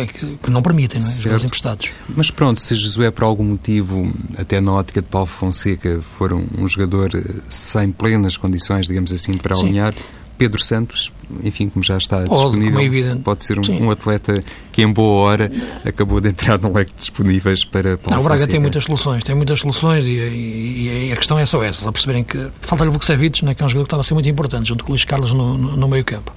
é? 0.00 0.06
que 0.06 0.50
não 0.50 0.60
permitem, 0.60 1.00
não 1.00 1.08
é? 1.08 1.12
Jogadores 1.12 1.44
emprestados. 1.44 1.88
Mas 2.14 2.30
pronto, 2.30 2.60
se 2.60 2.74
Josué 2.74 3.10
por 3.10 3.24
algum 3.24 3.44
motivo, 3.44 4.12
até 4.36 4.60
na 4.60 4.72
ótica 4.72 5.00
de 5.00 5.08
Paulo 5.08 5.26
Fonseca, 5.26 6.00
for 6.02 6.32
um, 6.32 6.44
um 6.58 6.66
jogador 6.66 7.10
eh, 7.14 7.40
sem 7.48 7.92
plenas 7.92 8.36
condições, 8.36 8.86
digamos 8.86 9.12
assim, 9.12 9.36
para 9.36 9.56
alinhar 9.56 9.94
Pedro 10.42 10.60
Santos, 10.60 11.12
enfim, 11.44 11.68
como 11.68 11.84
já 11.84 11.96
está 11.96 12.16
Pode, 12.22 12.34
disponível, 12.34 13.12
é 13.12 13.14
pode 13.14 13.44
ser 13.44 13.60
um, 13.60 13.84
um, 13.84 13.90
atleta 13.92 14.42
que 14.72 14.82
em 14.82 14.92
boa 14.92 15.22
hora 15.22 15.48
acabou 15.86 16.20
de 16.20 16.30
entrar 16.30 16.58
no 16.58 16.72
leque 16.72 16.92
disponíveis 16.96 17.64
para 17.64 17.96
Paulo 17.96 18.16
Não, 18.16 18.20
o 18.20 18.24
Braga 18.24 18.44
tem 18.48 18.58
muitas 18.58 18.82
soluções, 18.82 19.22
tem 19.22 19.32
muitas 19.36 19.60
soluções 19.60 20.08
e, 20.08 20.14
e, 20.14 21.08
e 21.10 21.12
a 21.12 21.16
questão 21.16 21.38
é 21.38 21.46
só 21.46 21.62
essa, 21.62 21.88
a 21.88 21.92
perceberem 21.92 22.24
que 22.24 22.48
falta-lhe 22.60 22.90
o 22.90 22.92
Vucevic, 22.92 23.44
né, 23.44 23.54
que 23.54 23.62
é 23.62 23.66
um 23.66 23.68
jogador 23.68 23.84
que 23.84 23.86
estava 23.86 24.00
a 24.00 24.04
ser 24.04 24.14
muito 24.14 24.28
importante, 24.28 24.66
junto 24.66 24.82
com 24.82 24.90
o 24.90 24.94
Luís 24.94 25.04
Carlos 25.04 25.32
no, 25.32 25.56
no, 25.56 25.76
no 25.76 25.86
meio 25.86 26.04
campo. 26.04 26.32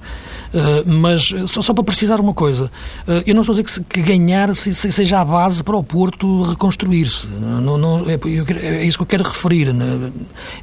Uh, 0.54 0.88
mas 0.88 1.34
só, 1.46 1.60
só, 1.60 1.74
para 1.74 1.84
precisar 1.84 2.20
uma 2.20 2.32
coisa, 2.32 2.70
uh, 3.06 3.22
eu 3.26 3.34
não 3.34 3.42
estou 3.42 3.52
a 3.52 3.60
dizer 3.60 3.82
que, 3.84 4.00
que 4.00 4.02
ganhar 4.02 4.54
se, 4.54 4.74
se, 4.74 4.90
seja 4.90 5.20
a 5.20 5.24
base 5.24 5.62
para 5.62 5.76
o 5.76 5.82
Porto 5.82 6.42
reconstruir-se. 6.42 7.26
Não, 7.26 7.76
não, 7.76 8.04
é, 8.08 8.18
é, 8.62 8.84
isso 8.84 8.98
que 8.98 9.02
eu 9.02 9.06
quero 9.06 9.24
referir. 9.24 9.72
Né? 9.72 10.10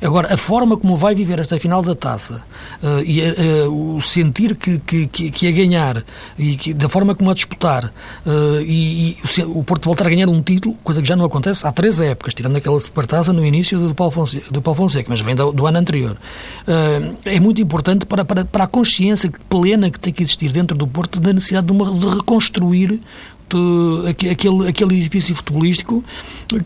Agora, 0.01 0.33
a 0.33 0.37
forma 0.37 0.77
como 0.77 0.95
vai 0.95 1.13
viver 1.13 1.39
esta 1.39 1.59
final 1.59 1.81
da 1.81 1.93
taça 1.93 2.43
uh, 2.81 3.01
e 3.05 3.23
o 3.67 4.01
sentir 4.01 4.55
que, 4.55 4.79
que, 4.79 5.07
que, 5.07 5.47
a 5.47 5.51
ganhar 5.51 6.03
e 6.37 6.55
que, 6.55 6.73
da 6.73 6.87
forma 6.87 7.15
como 7.15 7.29
a 7.29 7.33
disputar 7.33 7.91
e, 8.65 9.17
e 9.35 9.41
o, 9.43 9.63
Porto 9.63 9.85
voltar 9.85 10.07
a 10.07 10.09
ganhar 10.09 10.27
um 10.27 10.41
título, 10.41 10.75
coisa 10.83 11.01
que 11.01 11.07
já 11.07 11.15
não 11.15 11.25
acontece 11.25 11.65
há 11.65 11.71
três 11.71 11.99
épocas, 12.01 12.33
tirando 12.33 12.55
aquela 12.55 12.79
supertaça 12.79 13.31
no 13.33 13.45
início 13.45 13.79
do 13.79 13.93
Paulo 13.93 14.11
Fonseca, 14.11 14.51
do 14.51 14.61
Paulo 14.61 14.77
Fonseca 14.77 15.09
mas 15.09 15.21
vem 15.21 15.35
do, 15.35 15.51
do 15.51 15.67
ano 15.67 15.77
anterior. 15.77 16.17
é 17.25 17.39
muito 17.39 17.61
importante 17.61 18.05
para, 18.05 18.25
para, 18.25 18.45
para 18.45 18.63
a 18.63 18.67
consciência 18.67 19.31
plena 19.73 19.89
que 19.89 19.99
tem 19.99 20.13
que 20.13 20.21
existir 20.21 20.51
dentro 20.51 20.77
do 20.77 20.87
Porto 20.87 21.19
da 21.19 21.33
necessidade 21.33 21.67
de, 21.67 21.73
uma, 21.73 21.91
de 21.91 22.07
reconstruir 22.07 23.01
de, 23.49 24.29
aquele, 24.31 24.67
aquele 24.67 24.97
edifício 24.97 25.35
futebolístico, 25.35 26.03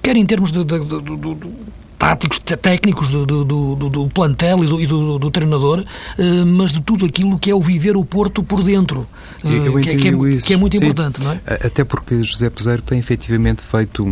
quer 0.02 0.18
em 0.18 0.26
termos 0.26 0.52
de, 0.52 0.64
de 0.64 0.74
táticos, 1.98 2.40
técnicos 2.40 3.10
do, 3.10 3.26
do, 3.26 3.44
do, 3.44 3.90
do 3.90 4.08
plantel 4.08 4.64
e, 4.64 4.68
do, 4.68 4.82
e 4.82 4.88
do, 4.88 5.20
do, 5.20 5.32
treinador, 5.32 5.80
uh, 5.80 6.46
mas 6.46 6.72
de 6.72 6.82
tudo 6.82 7.06
aquilo 7.06 7.38
que 7.40 7.50
é 7.50 7.56
o 7.56 7.62
viver 7.62 7.98
o 7.98 8.06
Porto 8.06 8.44
por 8.44 8.64
dentro, 8.64 9.02
uh, 9.02 9.08
que, 9.42 9.82
que, 9.82 9.90
é, 9.90 9.98
que, 10.42 10.54
é, 10.54 10.58
muito 10.58 10.78
Sim. 10.78 10.86
importante, 10.86 11.22
não 11.22 11.32
é? 11.32 11.42
Até 11.46 11.84
porque 11.84 12.24
José 12.24 12.50
Peseiro 12.50 12.82
tem 12.82 13.00
efetivamente 13.00 13.64
feito, 13.64 14.06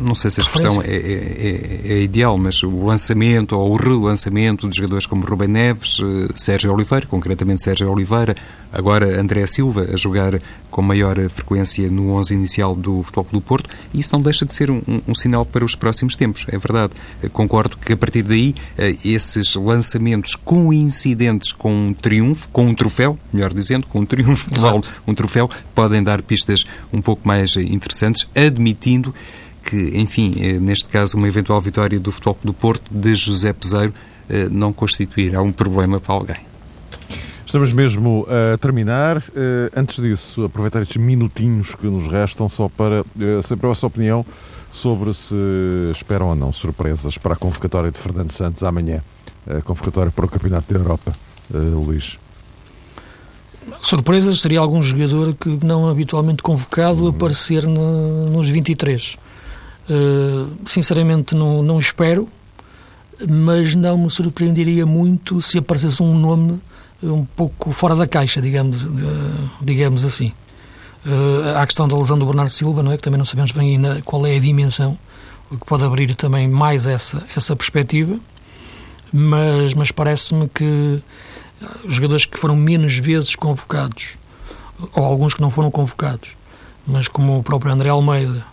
não 0.00 0.14
sei 0.14 0.30
se 0.30 0.40
a 0.40 0.42
expressão 0.42 0.82
é, 0.82 0.86
é, 0.86 0.96
é, 0.96 1.92
é, 1.92 2.02
ideal, 2.02 2.36
mas 2.36 2.62
o 2.62 2.84
lançamento 2.84 3.56
ou 3.56 3.72
o 3.72 3.76
relançamento 3.76 4.68
de 4.68 4.76
jogadores 4.76 5.06
como 5.06 5.24
Rubem 5.24 5.48
Neves, 5.48 5.98
uh, 6.00 6.28
Sérgio 6.34 6.72
Oliveira, 6.72 7.06
concretamente 7.06 7.62
Sérgio 7.62 7.90
Oliveira, 7.90 8.34
agora 8.72 9.20
André 9.20 9.46
Silva 9.46 9.88
a 9.92 9.96
jogar 9.96 10.40
com 10.70 10.82
maior 10.82 11.16
frequência 11.28 11.90
no 11.90 12.12
11 12.12 12.34
inicial 12.34 12.74
do 12.74 13.02
Futebol 13.02 13.26
do 13.32 13.40
Porto, 13.40 13.70
e 13.92 14.00
isso 14.00 14.14
não 14.14 14.22
deixa 14.22 14.44
de 14.44 14.52
ser 14.52 14.70
um, 14.70 14.82
um, 15.06 15.14
sinal 15.14 15.44
para 15.44 15.64
os 15.64 15.74
próximos 15.74 16.14
tempos, 16.14 16.46
é 16.48 16.58
verdade. 16.58 16.92
Concordo 17.32 17.76
que 17.76 17.92
a 17.92 17.96
partir 17.96 18.22
daí 18.22 18.54
eh, 18.76 18.94
esses 19.04 19.54
lançamentos 19.54 20.34
coincidentes 20.34 21.52
com 21.52 21.72
um 21.72 21.94
triunfo, 21.94 22.48
com 22.50 22.66
um 22.66 22.74
troféu, 22.74 23.18
melhor 23.32 23.52
dizendo, 23.52 23.86
com 23.86 24.00
um 24.00 24.06
triunfo, 24.06 24.50
um 25.06 25.14
troféu, 25.14 25.50
podem 25.74 26.02
dar 26.02 26.22
pistas 26.22 26.64
um 26.92 27.00
pouco 27.00 27.26
mais 27.26 27.56
interessantes, 27.56 28.28
admitindo 28.36 29.14
que, 29.62 29.98
enfim, 29.98 30.34
eh, 30.38 30.60
neste 30.60 30.88
caso, 30.88 31.16
uma 31.16 31.28
eventual 31.28 31.60
vitória 31.60 31.98
do 31.98 32.12
Futebol 32.12 32.38
do 32.42 32.54
Porto 32.54 32.90
de 32.90 33.14
José 33.14 33.52
Peseiro 33.52 33.92
eh, 34.28 34.48
não 34.50 34.72
constituirá 34.72 35.42
um 35.42 35.52
problema 35.52 36.00
para 36.00 36.14
alguém. 36.14 36.47
Estamos 37.48 37.72
mesmo 37.72 38.26
a 38.28 38.58
terminar. 38.58 39.22
Antes 39.74 40.02
disso, 40.02 40.44
aproveitar 40.44 40.82
estes 40.82 40.98
minutinhos 40.98 41.74
que 41.74 41.86
nos 41.86 42.06
restam 42.06 42.46
só 42.46 42.68
para 42.68 43.02
saber 43.42 43.64
a 43.64 43.68
vossa 43.68 43.86
opinião 43.86 44.26
sobre 44.70 45.14
se 45.14 45.34
esperam 45.90 46.28
ou 46.28 46.34
não 46.34 46.52
surpresas 46.52 47.16
para 47.16 47.32
a 47.32 47.36
convocatória 47.36 47.90
de 47.90 47.98
Fernando 47.98 48.32
Santos 48.32 48.62
amanhã, 48.62 49.02
a 49.46 49.62
convocatória 49.62 50.12
para 50.12 50.26
o 50.26 50.28
Campeonato 50.28 50.70
da 50.70 50.78
Europa, 50.78 51.12
Luís. 51.50 52.18
Surpresas 53.80 54.42
seria 54.42 54.60
algum 54.60 54.82
jogador 54.82 55.32
que 55.32 55.58
não 55.64 55.88
habitualmente 55.88 56.42
convocado 56.42 57.04
uhum. 57.04 57.08
aparecer 57.08 57.66
no, 57.66 58.28
nos 58.28 58.50
23. 58.50 59.14
Uh, 59.14 59.16
eh, 59.88 60.46
sinceramente 60.66 61.34
não, 61.34 61.62
não 61.62 61.78
espero, 61.78 62.28
mas 63.26 63.74
não 63.74 63.96
me 63.96 64.10
surpreenderia 64.10 64.84
muito 64.84 65.40
se 65.40 65.56
aparecesse 65.56 66.02
um 66.02 66.14
nome 66.14 66.60
um 67.02 67.24
pouco 67.24 67.72
fora 67.72 67.94
da 67.94 68.06
caixa, 68.06 68.40
digamos, 68.40 68.84
digamos 69.60 70.04
assim. 70.04 70.32
Uh, 71.06 71.56
há 71.56 71.62
a 71.62 71.66
questão 71.66 71.86
da 71.86 71.96
lesão 71.96 72.18
do 72.18 72.26
Bernardo 72.26 72.50
Silva, 72.50 72.82
não 72.82 72.92
é? 72.92 72.96
Que 72.96 73.02
também 73.02 73.18
não 73.18 73.24
sabemos 73.24 73.52
bem 73.52 73.70
ainda 73.70 74.02
qual 74.04 74.26
é 74.26 74.36
a 74.36 74.40
dimensão, 74.40 74.98
o 75.50 75.56
que 75.56 75.64
pode 75.64 75.84
abrir 75.84 76.14
também 76.14 76.48
mais 76.48 76.86
essa, 76.86 77.26
essa 77.36 77.54
perspectiva. 77.54 78.18
Mas, 79.12 79.72
mas 79.74 79.90
parece-me 79.90 80.48
que 80.48 81.02
os 81.84 81.94
jogadores 81.94 82.24
que 82.24 82.38
foram 82.38 82.56
menos 82.56 82.98
vezes 82.98 83.34
convocados, 83.34 84.18
ou 84.92 85.04
alguns 85.04 85.34
que 85.34 85.40
não 85.40 85.50
foram 85.50 85.70
convocados, 85.70 86.36
mas 86.86 87.08
como 87.08 87.38
o 87.38 87.42
próprio 87.42 87.72
André 87.72 87.88
Almeida, 87.88 88.44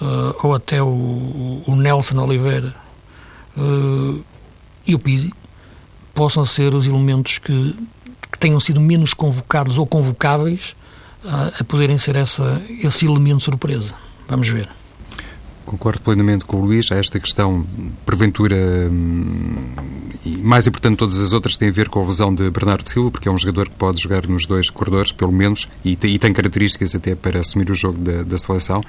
uh, 0.00 0.34
ou 0.42 0.54
até 0.54 0.82
o, 0.82 1.62
o 1.66 1.76
Nelson 1.76 2.18
Oliveira 2.18 2.74
uh, 3.56 4.22
e 4.86 4.94
o 4.94 4.98
Pizzi, 4.98 5.32
possam 6.18 6.44
ser 6.44 6.74
os 6.74 6.84
elementos 6.84 7.38
que, 7.38 7.76
que 8.32 8.38
tenham 8.40 8.58
sido 8.58 8.80
menos 8.80 9.14
convocados 9.14 9.78
ou 9.78 9.86
convocáveis 9.86 10.74
a, 11.24 11.62
poderem 11.62 11.96
ser 11.96 12.16
essa, 12.16 12.60
esse 12.82 13.06
elemento 13.06 13.44
surpresa. 13.44 13.94
Vamos 14.26 14.48
ver. 14.48 14.68
Concordo 15.64 16.00
plenamente 16.00 16.44
com 16.44 16.56
o 16.56 16.64
Luís. 16.64 16.90
Esta 16.90 17.20
questão, 17.20 17.64
porventura, 18.04 18.56
hum, 18.90 19.54
e 20.26 20.38
mais 20.38 20.66
importante 20.66 20.94
de 20.94 20.98
todas 20.98 21.20
as 21.20 21.32
outras, 21.32 21.56
tem 21.56 21.68
a 21.68 21.72
ver 21.72 21.88
com 21.88 22.02
a 22.02 22.06
lesão 22.06 22.34
de 22.34 22.50
Bernardo 22.50 22.88
Silva, 22.88 23.12
porque 23.12 23.28
é 23.28 23.30
um 23.30 23.38
jogador 23.38 23.68
que 23.68 23.76
pode 23.76 24.02
jogar 24.02 24.26
nos 24.26 24.44
dois 24.44 24.70
corredores, 24.70 25.12
pelo 25.12 25.30
menos, 25.30 25.68
e 25.84 25.96
tem, 25.96 26.32
características 26.32 26.96
até 26.96 27.14
para 27.14 27.38
assumir 27.38 27.70
o 27.70 27.74
jogo 27.74 27.96
da, 27.96 28.24
da 28.24 28.36
seleção. 28.36 28.82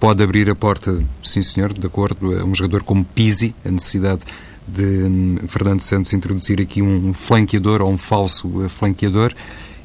Pode 0.00 0.24
abrir 0.24 0.50
a 0.50 0.56
porta, 0.56 1.00
sim 1.22 1.40
senhor, 1.40 1.72
de 1.72 1.86
acordo, 1.86 2.36
a 2.36 2.44
um 2.44 2.52
jogador 2.52 2.82
como 2.82 3.04
Pizzi, 3.04 3.54
a 3.64 3.70
necessidade 3.70 4.24
de 4.66 5.46
Fernando 5.46 5.80
Santos 5.80 6.12
introduzir 6.12 6.60
aqui 6.60 6.80
um 6.82 7.12
flanqueador 7.12 7.82
ou 7.82 7.90
um 7.90 7.98
falso 7.98 8.68
flanqueador 8.68 9.32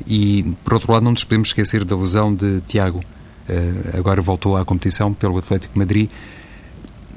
e, 0.07 0.55
por 0.63 0.73
outro 0.75 0.91
lado, 0.91 1.03
não 1.03 1.11
nos 1.11 1.23
podemos 1.23 1.49
esquecer 1.49 1.83
da 1.83 1.95
lesão 1.95 2.33
de 2.33 2.61
Tiago. 2.61 2.99
Uh, 2.99 3.97
agora 3.97 4.21
voltou 4.21 4.55
à 4.55 4.63
competição 4.63 5.13
pelo 5.13 5.37
Atlético 5.37 5.77
Madrid. 5.77 6.09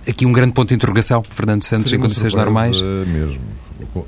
Aqui 0.09 0.27
um 0.27 0.33
grande 0.33 0.53
ponto 0.53 0.69
de 0.69 0.75
interrogação, 0.75 1.23
Fernando 1.29 1.63
Santos, 1.63 1.91
seria 1.91 1.99
em 1.99 2.03
condições 2.03 2.35
normais. 2.35 2.83
mesmo. 2.83 3.41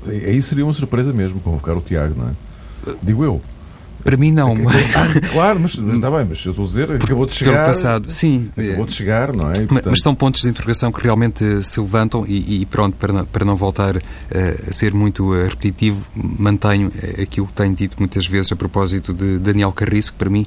Aí 0.07 0.41
seria 0.41 0.65
uma 0.65 0.73
surpresa 0.73 1.13
mesmo 1.13 1.39
convocar 1.39 1.77
o 1.77 1.81
Tiago, 1.81 2.15
não 2.17 2.29
é? 2.29 2.95
Digo 3.01 3.23
eu. 3.23 3.41
Para 4.05 4.17
mim, 4.17 4.31
não. 4.31 4.53
Ah, 4.53 5.29
claro, 5.33 5.59
mas 5.59 5.73
está 5.73 6.11
bem, 6.11 6.27
mas 6.29 6.45
eu 6.45 6.51
estou 6.51 6.65
a 6.65 6.67
dizer, 6.67 6.91
acabou 6.91 7.25
de 7.25 7.33
chegar. 7.33 7.53
Pelo 7.53 7.65
passado, 7.65 8.11
sim. 8.11 8.51
Acabou 8.55 8.85
de 8.85 8.93
chegar, 8.93 9.33
não 9.33 9.49
é? 9.49 9.55
Portanto... 9.55 9.89
Mas 9.89 10.01
são 10.03 10.13
pontos 10.13 10.41
de 10.41 10.47
interrogação 10.47 10.91
que 10.91 11.01
realmente 11.01 11.63
se 11.63 11.79
levantam 11.79 12.23
e, 12.27 12.61
e 12.61 12.65
pronto, 12.67 12.95
para 12.97 13.11
não, 13.11 13.25
para 13.25 13.43
não 13.43 13.55
voltar 13.55 13.97
uh, 13.97 14.01
a 14.69 14.71
ser 14.71 14.93
muito 14.93 15.33
uh, 15.33 15.45
repetitivo, 15.45 16.05
mantenho 16.15 16.91
aquilo 17.19 17.47
que 17.47 17.53
tenho 17.53 17.73
dito 17.73 17.95
muitas 17.97 18.27
vezes 18.27 18.51
a 18.51 18.55
propósito 18.55 19.11
de 19.11 19.39
Daniel 19.39 19.71
Carriço, 19.71 20.13
que 20.13 20.19
para 20.19 20.29
mim 20.29 20.45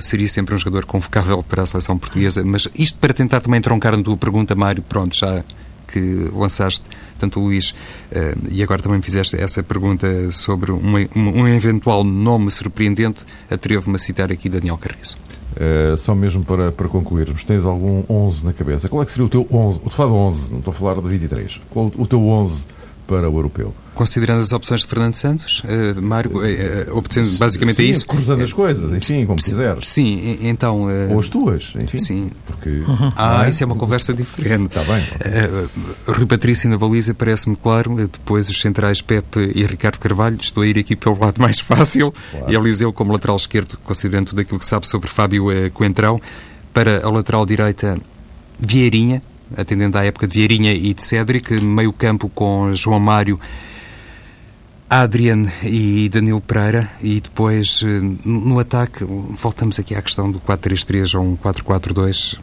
seria 0.00 0.26
sempre 0.26 0.52
um 0.56 0.58
jogador 0.58 0.84
convocável 0.84 1.40
para 1.40 1.62
a 1.62 1.66
seleção 1.66 1.96
portuguesa. 1.96 2.42
Mas 2.44 2.66
isto 2.74 2.98
para 2.98 3.14
tentar 3.14 3.40
também 3.40 3.60
troncar 3.60 3.96
na 3.96 4.02
tua 4.02 4.16
pergunta, 4.16 4.56
Mário, 4.56 4.82
pronto, 4.82 5.16
já 5.16 5.44
que 5.88 6.30
lançaste, 6.32 6.84
tanto 7.18 7.40
o 7.40 7.44
Luís, 7.44 7.70
uh, 7.70 8.48
e 8.50 8.62
agora 8.62 8.82
também 8.82 9.02
fizeste 9.02 9.40
essa 9.40 9.62
pergunta 9.62 10.30
sobre 10.30 10.70
uma, 10.70 11.00
um 11.16 11.48
eventual 11.48 12.04
nome 12.04 12.50
surpreendente, 12.50 13.24
atrevo-me 13.50 13.96
a 13.96 13.98
citar 13.98 14.30
aqui 14.30 14.48
Daniel 14.48 14.78
Carriço. 14.78 15.18
Uh, 15.56 15.96
só 15.96 16.14
mesmo 16.14 16.44
para, 16.44 16.70
para 16.70 16.88
concluirmos, 16.88 17.42
tens 17.42 17.64
algum 17.64 18.04
11 18.08 18.44
na 18.44 18.52
cabeça? 18.52 18.88
Qual 18.88 19.02
é 19.02 19.06
que 19.06 19.10
seria 19.10 19.26
o 19.26 19.28
teu 19.28 19.46
11? 19.50 19.76
Estou 19.78 19.88
a 19.88 19.90
falar 19.90 20.10
de 20.10 20.14
11, 20.14 20.50
não 20.52 20.58
estou 20.58 20.70
a 20.70 20.74
falar 20.74 20.94
de 21.00 21.08
23. 21.08 21.60
Qual 21.70 21.92
o 21.96 22.06
teu 22.06 22.24
11 22.24 22.66
para 23.08 23.28
o 23.28 23.36
europeu? 23.36 23.74
Considerando 23.94 24.40
as 24.40 24.52
opções 24.52 24.82
de 24.82 24.86
Fernando 24.86 25.14
Santos, 25.14 25.62
uh, 25.64 26.00
Mário, 26.00 26.30
uh, 26.30 26.96
obtendo 26.96 27.28
basicamente 27.38 27.76
sim, 27.78 27.82
é 27.82 27.86
isso. 27.86 28.06
Cruzando 28.06 28.44
as 28.44 28.52
coisas, 28.52 28.92
enfim, 28.92 29.26
como 29.26 29.38
quiseres. 29.38 29.88
Sim, 29.88 30.38
então. 30.42 30.82
Uh, 30.82 31.14
Ou 31.14 31.18
as 31.18 31.28
tuas, 31.28 31.72
enfim. 31.80 31.98
Sim. 31.98 32.30
Porque. 32.46 32.82
Ah, 33.16 33.46
é? 33.46 33.50
isso 33.50 33.64
é 33.64 33.66
uma 33.66 33.74
conversa 33.74 34.14
diferente. 34.14 34.66
Está 34.66 34.84
bem. 34.84 35.02
Uh, 35.02 36.12
Rui 36.12 36.26
Patrício 36.26 36.70
na 36.70 36.78
baliza 36.78 37.12
parece-me 37.12 37.56
claro. 37.56 37.96
Depois 37.96 38.48
os 38.48 38.60
centrais 38.60 39.00
Pepe 39.00 39.50
e 39.54 39.64
Ricardo 39.66 39.98
Carvalho. 39.98 40.38
Estou 40.40 40.62
a 40.62 40.66
ir 40.66 40.78
aqui 40.78 40.94
pelo 40.94 41.18
lado 41.18 41.40
mais 41.40 41.58
fácil. 41.58 42.12
Claro. 42.30 42.52
E 42.52 42.54
Eliseu 42.54 42.92
como 42.92 43.12
lateral 43.12 43.36
esquerdo, 43.36 43.78
considerando 43.82 44.26
tudo 44.26 44.42
aquilo 44.42 44.58
que 44.58 44.66
sabe 44.66 44.86
sobre 44.86 45.08
Fábio 45.08 45.46
Coentrão. 45.72 46.20
Para 46.72 47.04
a 47.04 47.10
lateral 47.10 47.44
direita, 47.44 47.98
Vieirinha, 48.60 49.22
atendendo 49.56 49.98
à 49.98 50.04
época 50.04 50.26
de 50.26 50.34
Vieirinha 50.34 50.72
e 50.72 50.92
de 50.92 51.02
Cédric. 51.02 51.62
Meio 51.62 51.92
campo 51.92 52.28
com 52.28 52.74
João 52.74 53.00
Mário 53.00 53.38
Adrian 54.88 55.44
e 55.62 56.08
Danilo 56.08 56.40
Pereira. 56.40 56.90
E 57.00 57.20
depois 57.20 57.82
eh, 57.84 58.00
no 58.24 58.58
ataque 58.58 59.04
voltamos 59.04 59.78
aqui 59.78 59.94
à 59.94 60.02
questão 60.02 60.30
do 60.30 60.40
4-3-3 60.40 61.18
ou 61.18 61.24
um 61.24 61.36
4-4-2 61.36 62.38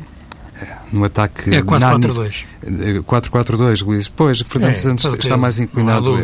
eh, 0.62 0.78
no 0.92 1.04
ataque 1.04 1.54
é 1.54 1.62
4-4-2 1.62 2.46
4-4-2 3.04 3.86
Luís. 3.86 4.08
Pois 4.08 4.42
Fernando 4.42 4.72
é, 4.72 4.76
Santos 4.76 5.06
está 5.18 5.38
mais 5.38 5.60
inclinado 5.60 6.16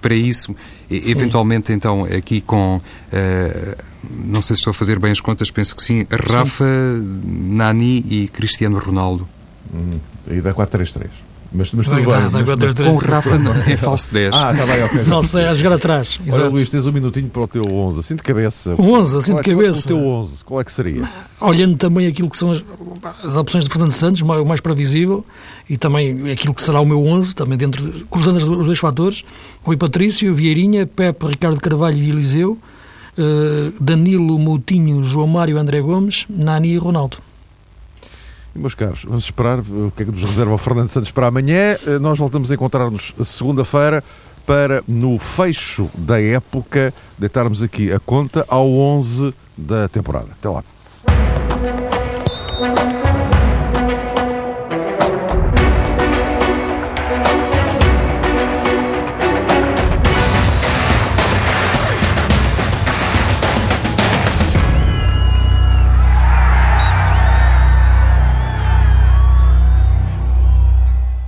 para 0.00 0.14
isso, 0.14 0.54
eventualmente 0.90 1.72
então 1.72 2.04
aqui 2.04 2.40
com, 2.40 2.76
uh, 2.76 3.82
não 4.08 4.40
sei 4.40 4.54
se 4.54 4.60
estou 4.60 4.70
a 4.70 4.74
fazer 4.74 4.98
bem 4.98 5.10
as 5.10 5.20
contas, 5.20 5.50
penso 5.50 5.74
que 5.74 5.82
sim, 5.82 6.06
Rafa, 6.10 6.64
sim. 6.64 7.20
Nani 7.24 8.04
e 8.08 8.28
Cristiano 8.28 8.78
Ronaldo. 8.78 9.28
Hum, 9.74 9.98
aí 10.28 10.40
dá 10.40 10.52
4-3-3. 10.52 11.08
Mas, 11.50 11.72
mas 11.72 11.86
tudo 11.86 11.96
bem. 11.96 12.06
mas, 12.06 12.74
com 12.74 12.94
o 12.94 12.98
Rafa 12.98 13.30
é 13.66 13.76
falso 13.76 14.12
10. 14.12 14.34
Ah, 14.34 14.50
está 14.50 14.66
bem, 14.66 14.84
ok. 14.84 15.04
Falso 15.04 15.34
10, 15.34 15.48
a 15.48 15.54
jogar 15.54 15.76
atrás. 15.76 16.18
Olha, 16.20 16.28
Exato. 16.28 16.50
Luís, 16.50 16.68
tens 16.68 16.86
um 16.86 16.92
minutinho 16.92 17.30
para 17.30 17.42
o 17.42 17.48
teu 17.48 17.62
11, 17.62 18.00
assim 18.00 18.16
de 18.16 18.22
cabeça. 18.22 18.74
11, 18.78 19.18
assim 19.18 19.34
de 19.34 19.42
cabeça. 19.42 19.88
Qual 19.88 19.98
é, 19.98 20.02
o 20.02 20.02
teu 20.02 20.08
11, 20.18 20.44
qual 20.44 20.60
é 20.60 20.64
que 20.64 20.72
seria? 20.72 21.10
Olhando 21.40 21.78
também 21.78 22.06
aquilo 22.06 22.28
que 22.28 22.36
são 22.36 22.50
as, 22.50 22.62
as 23.24 23.36
opções 23.36 23.64
de 23.64 23.70
Fernando 23.70 23.92
Santos, 23.92 24.20
o 24.20 24.44
mais 24.44 24.60
previsível, 24.60 25.24
e 25.70 25.78
também 25.78 26.30
aquilo 26.30 26.52
que 26.52 26.60
será 26.60 26.80
o 26.80 26.84
meu 26.84 27.02
11, 27.02 27.34
também 27.34 27.56
dentro, 27.56 28.06
cruzando 28.10 28.36
os 28.36 28.66
dois 28.66 28.78
fatores, 28.78 29.24
Rui 29.62 29.76
Patrício, 29.76 30.34
Vieirinha, 30.34 30.86
Pepe, 30.86 31.26
Ricardo 31.26 31.58
Carvalho 31.60 31.96
e 31.96 32.10
Eliseu, 32.10 32.58
uh, 33.16 33.82
Danilo, 33.82 34.38
Moutinho, 34.38 35.02
João 35.02 35.26
Mário, 35.26 35.56
André 35.56 35.80
Gomes, 35.80 36.26
Nani 36.28 36.74
e 36.74 36.76
Ronaldo. 36.76 37.27
Meus 38.58 38.74
caros, 38.74 39.04
vamos 39.04 39.24
esperar 39.24 39.60
o 39.60 39.92
que 39.94 40.02
é 40.02 40.06
que 40.06 40.10
nos 40.10 40.24
reserva 40.24 40.52
o 40.52 40.58
Fernando 40.58 40.88
Santos 40.88 41.12
para 41.12 41.28
amanhã. 41.28 41.76
Eh, 41.86 41.98
nós 42.00 42.18
voltamos 42.18 42.50
a 42.50 42.54
encontrar-nos 42.54 43.14
segunda-feira 43.22 44.02
para, 44.44 44.82
no 44.88 45.16
fecho 45.18 45.88
da 45.94 46.20
época, 46.20 46.92
deitarmos 47.16 47.62
aqui 47.62 47.92
a 47.92 48.00
conta 48.00 48.44
ao 48.48 48.68
11 48.68 49.32
da 49.56 49.88
temporada. 49.88 50.28
Até 50.32 50.48
lá. 50.48 50.64